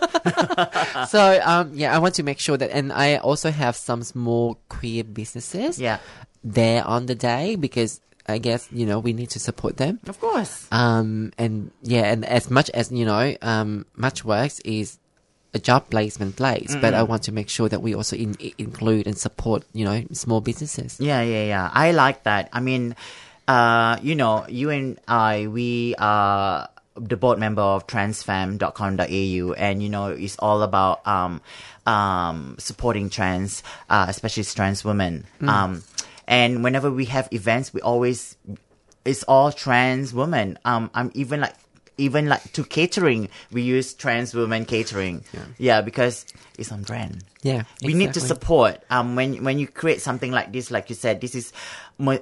[1.10, 4.60] so um yeah, I want to make sure that, and I also have some small
[4.70, 5.98] queer businesses yeah,
[6.44, 10.00] there on the day because I guess you know we need to support them.
[10.08, 10.68] of course.
[10.72, 14.98] Um and yeah, and as much as you know, um MatchWorks is
[15.54, 19.06] a job placement place, but I want to make sure that we also in, include
[19.06, 20.98] and support you know small businesses.
[21.00, 21.70] Yeah, yeah, yeah.
[21.74, 22.48] I like that.
[22.54, 22.96] I mean,
[23.50, 29.90] uh, you know, you and I, we are the board member of transfam.com.au and you
[29.90, 31.42] know it's all about um
[31.86, 35.84] um supporting trans uh especially trans women um
[36.28, 38.38] and whenever we have events we always
[39.06, 40.58] it's all trans women.
[40.66, 41.56] Um i'm even like
[41.98, 45.24] even like to catering we use trans women catering.
[45.34, 46.26] Yeah, yeah because
[46.58, 47.24] it's on brand.
[47.44, 48.84] Yeah, we need to support.
[48.90, 51.54] Um when when you create something like this like you said this is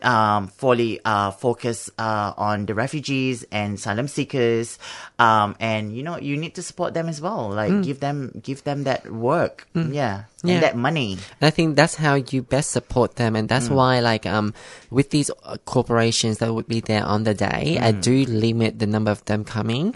[0.04, 4.78] um fully uh focused uh on the refugees and asylum seekers
[5.20, 8.64] um and you know you need to support them as well like give them give
[8.64, 10.54] them that work yeah Yeah.
[10.56, 13.52] and that money And I think that's how you best support them, and Mm.
[13.52, 14.54] that's why, like, um,
[14.90, 18.00] with these uh, corporations that would be there on the day, I Mm.
[18.00, 19.92] do limit the number of them coming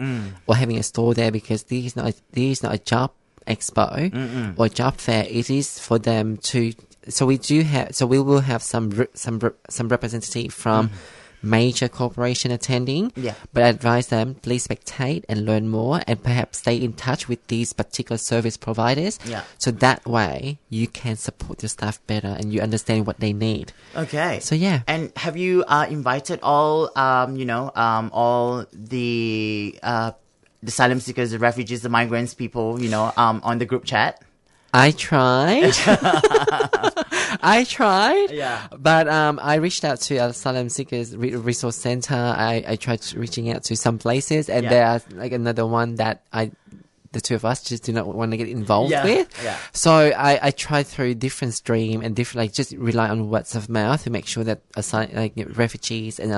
[0.48, 3.12] or having a store there because this is not a, this is not a job
[3.48, 4.12] expo
[4.60, 5.24] or job fair.
[5.30, 6.74] It is for them to.
[7.10, 7.95] So we do have.
[7.95, 10.91] So we will have some re- some re- some representative from.
[11.43, 13.12] major corporation attending.
[13.18, 13.36] Yeah.
[13.51, 17.45] But I advise them please spectate and learn more, and perhaps stay in touch with
[17.47, 19.20] these particular service providers.
[19.26, 19.43] Yeah.
[19.58, 23.74] So that way you can support your staff better and you understand what they need.
[23.93, 24.39] Okay.
[24.39, 24.84] So yeah.
[24.88, 30.12] And have you uh, invited all, um, you know, um, all the uh,
[30.62, 34.24] the asylum seekers, the refugees, the migrants, people, you know, um, on the group chat?
[34.74, 35.74] I tried.
[37.45, 38.32] I tried.
[38.32, 38.67] Yeah.
[38.78, 42.15] But um, I reached out to Asylum Seekers Resource Center.
[42.15, 44.69] I, I tried reaching out to some places, and Yeah.
[44.69, 46.51] there are like another one that I,
[47.14, 49.30] the two of us just do not want to get involved Yeah, with.
[49.43, 49.57] yeah.
[49.72, 53.70] So I, I tried through different stream and different like just rely on words of
[53.70, 56.32] mouth to make sure that asylum like refugees and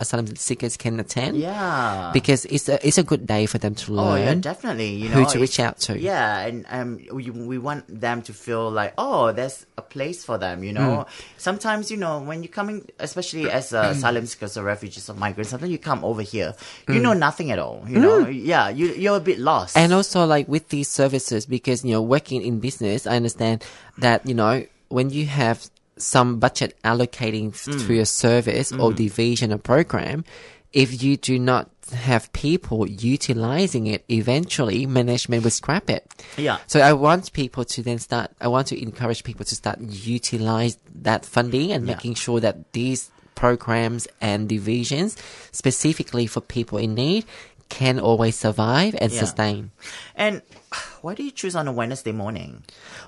[0.00, 1.36] asylum seekers can attend.
[1.36, 2.10] Yeah.
[2.12, 4.90] Because it's a it's a good day for them to learn Oh yeah, definitely.
[4.96, 5.98] You know, who to reach out to.
[5.98, 10.38] Yeah, and um, we we want them to feel like oh, there's a place for
[10.38, 10.64] them.
[10.64, 11.10] You know, Hmm.
[11.36, 15.50] sometimes you know when you're coming, especially as uh, asylum seekers or refugees or migrants,
[15.50, 16.54] sometimes you come over here,
[16.88, 17.84] you know nothing at all.
[17.88, 19.76] You know, yeah, you you're a bit lost.
[19.76, 23.64] And also, like with these services, because you know, working in business, I understand
[23.98, 27.86] that you know when you have some budget allocating Mm.
[27.86, 30.24] to your service or division or program,
[30.72, 36.04] if you do not have people utilizing it, eventually management will scrap it.
[36.36, 36.58] Yeah.
[36.66, 38.30] So I want people to then start.
[38.40, 41.94] I want to encourage people to start utilize that funding and Yeah.
[41.94, 45.16] making sure that these programs and divisions,
[45.52, 47.24] specifically for people in need,
[47.68, 49.20] can always survive and Yeah.
[49.20, 49.70] sustain.
[50.14, 50.42] and
[51.02, 52.62] why do you choose on a Wednesday morning?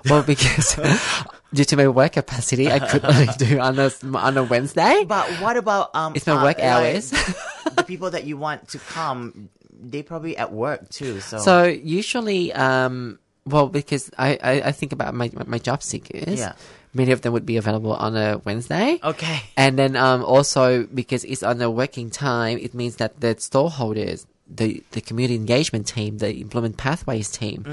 [0.09, 0.75] Well, because
[1.53, 5.03] due to my work capacity, I could only do on a on a Wednesday.
[5.07, 6.13] But what about um?
[6.15, 7.11] It's my uh, work like, hours.
[7.75, 11.19] the people that you want to come, they probably at work too.
[11.19, 16.39] So, So usually, um, well, because I, I, I think about my my job seekers.
[16.39, 16.53] Yeah.
[16.91, 18.97] Many of them would be available on a Wednesday.
[19.03, 23.35] okay, And then um, also because it's on a working time, it means that the
[23.37, 27.65] storeholders, the, the community engagement team, the employment pathways team,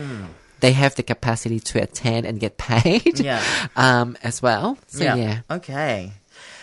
[0.60, 3.42] they have the capacity to attend and get paid Yeah.
[3.76, 4.78] um, as well.
[4.86, 5.40] So yeah.
[5.50, 6.12] Okay.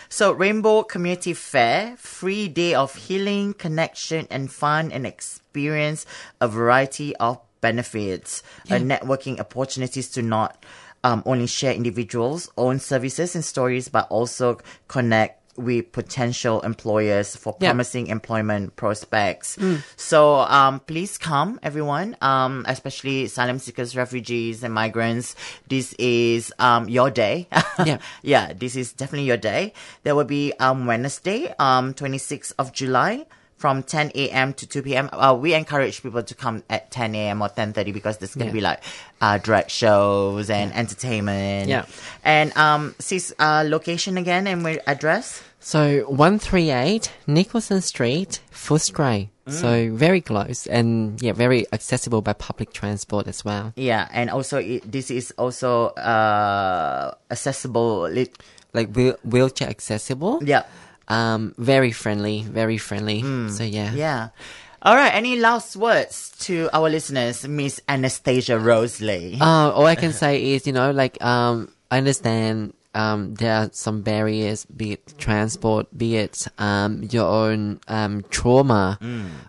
[0.08, 6.06] So Rainbow Community Fair, free day of healing, connection, and fun, and experience
[6.40, 10.62] a variety of benefits, uh, networking opportunities to not
[11.02, 17.52] um, only share individuals' own services and stories, but also connect with potential employers for
[17.54, 19.56] promising employment prospects.
[19.96, 25.36] So um, please come, everyone, um, especially asylum seekers, refugees, and migrants.
[25.68, 27.48] This is um, your day.
[27.84, 27.98] Yeah.
[28.22, 29.72] yeah, this is definitely your day.
[30.04, 33.26] There will be um, Wednesday, um, 26th of July.
[33.64, 34.52] From 10 a.m.
[34.60, 35.08] to 2 p.m.
[35.10, 37.40] Uh, we encourage people to come at 10 a.m.
[37.40, 38.52] or 10:30 because there's gonna Yeah.
[38.52, 38.80] be like
[39.22, 41.70] uh, drag shows and entertainment.
[41.70, 41.86] Yeah.
[42.22, 45.42] And um, sis, uh, location again and where address?
[45.60, 49.30] So 138 Nicholson Street, Footscray.
[49.48, 53.72] So very close and yeah, very accessible by public transport as well.
[53.76, 58.10] Yeah, and also it, this is also uh accessible.
[58.74, 60.40] Like wheel- wheelchair accessible.
[60.44, 60.64] yeah,
[61.08, 63.22] Um, very friendly, very friendly.
[63.50, 63.92] So yeah.
[63.92, 64.28] yeah.
[64.82, 65.14] All right.
[65.14, 69.38] Any last words to our listeners, Miss Anastasia Rose Le?
[69.40, 73.70] Uh, all I can say is, you know, like, um, I understand, um, there are
[73.72, 78.98] some barriers, be it transport, be it, um, your own, um, trauma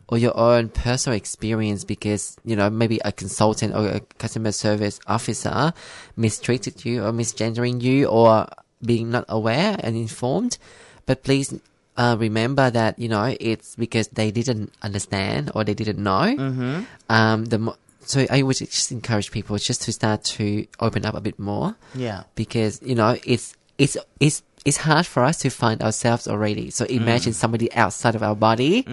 [0.08, 5.02] or your own personal experience because, you know, maybe a consultant or a customer service
[5.06, 5.74] officer
[6.16, 8.48] mistreated you or misgendering you or
[8.82, 10.58] being not aware and informed.
[11.06, 11.54] But please,
[11.98, 16.36] uh, remember that, you know, it's because they didn't understand or they didn't know.
[16.38, 16.84] Mm-hmm.
[17.10, 21.16] Um, the, mo- so I would just encourage people just to start to open up
[21.16, 22.24] a bit more yeah.
[22.36, 26.70] because you know it's it's it's it's hard for us to find ourselves already.
[26.70, 28.86] So imagine somebody outside of our body.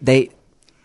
[0.00, 0.30] They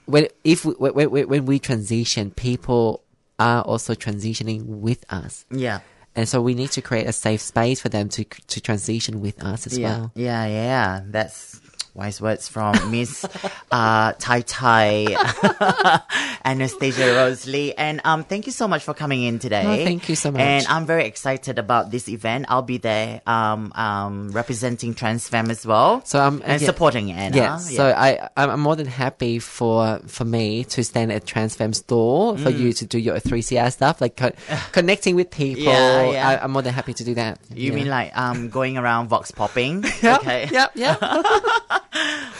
[0.05, 3.03] when if we, when, when when we transition, people
[3.39, 5.79] are also transitioning with us, Yeah.
[6.17, 9.41] And so we need to create a safe space for them to to transition with
[9.43, 9.87] us as Yeah.
[9.87, 10.11] well.
[10.15, 10.45] Yeah.
[10.47, 11.01] Yeah.
[11.05, 11.61] That's
[11.97, 13.25] wise words from Miss
[13.71, 16.01] uh, Tai Tai
[16.45, 17.73] Anastasia Rose Le.
[17.77, 19.83] And um, thank you so much for coming in today.
[19.83, 20.41] Thank you so much.
[20.41, 22.45] And I'm very excited about this event.
[22.49, 26.05] I'll be there um, um, representing TransFem as well.
[26.05, 26.65] So, um, and yeah.
[26.67, 27.35] supporting Anna.
[27.35, 31.73] Yeah, so I I'm I'm more than happy for for me to stand at Transfem
[31.73, 34.31] store for you to do your 3CR stuff like co-
[34.71, 35.63] connecting with people.
[35.63, 35.65] Mm.
[35.65, 36.29] Yeah, yeah.
[36.29, 37.39] I, I'm more than happy to do that.
[37.53, 37.75] You yeah.
[37.75, 39.83] mean like um going around vox popping?
[40.07, 40.47] Yep, Okay.
[40.51, 40.71] Yep.
[40.75, 41.01] Yep.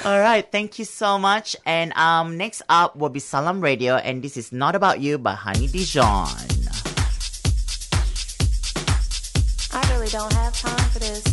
[0.06, 0.50] All right.
[0.50, 1.56] Thank you so much.
[1.66, 5.34] And um, next up will be Salam Radio, and this is Not About You by
[5.34, 6.28] Honey Dijon.
[9.74, 11.26] I really don't have time for this.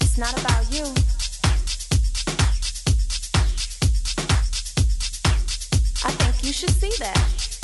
[0.00, 0.84] It's not about you.
[6.04, 7.55] I think you should see that.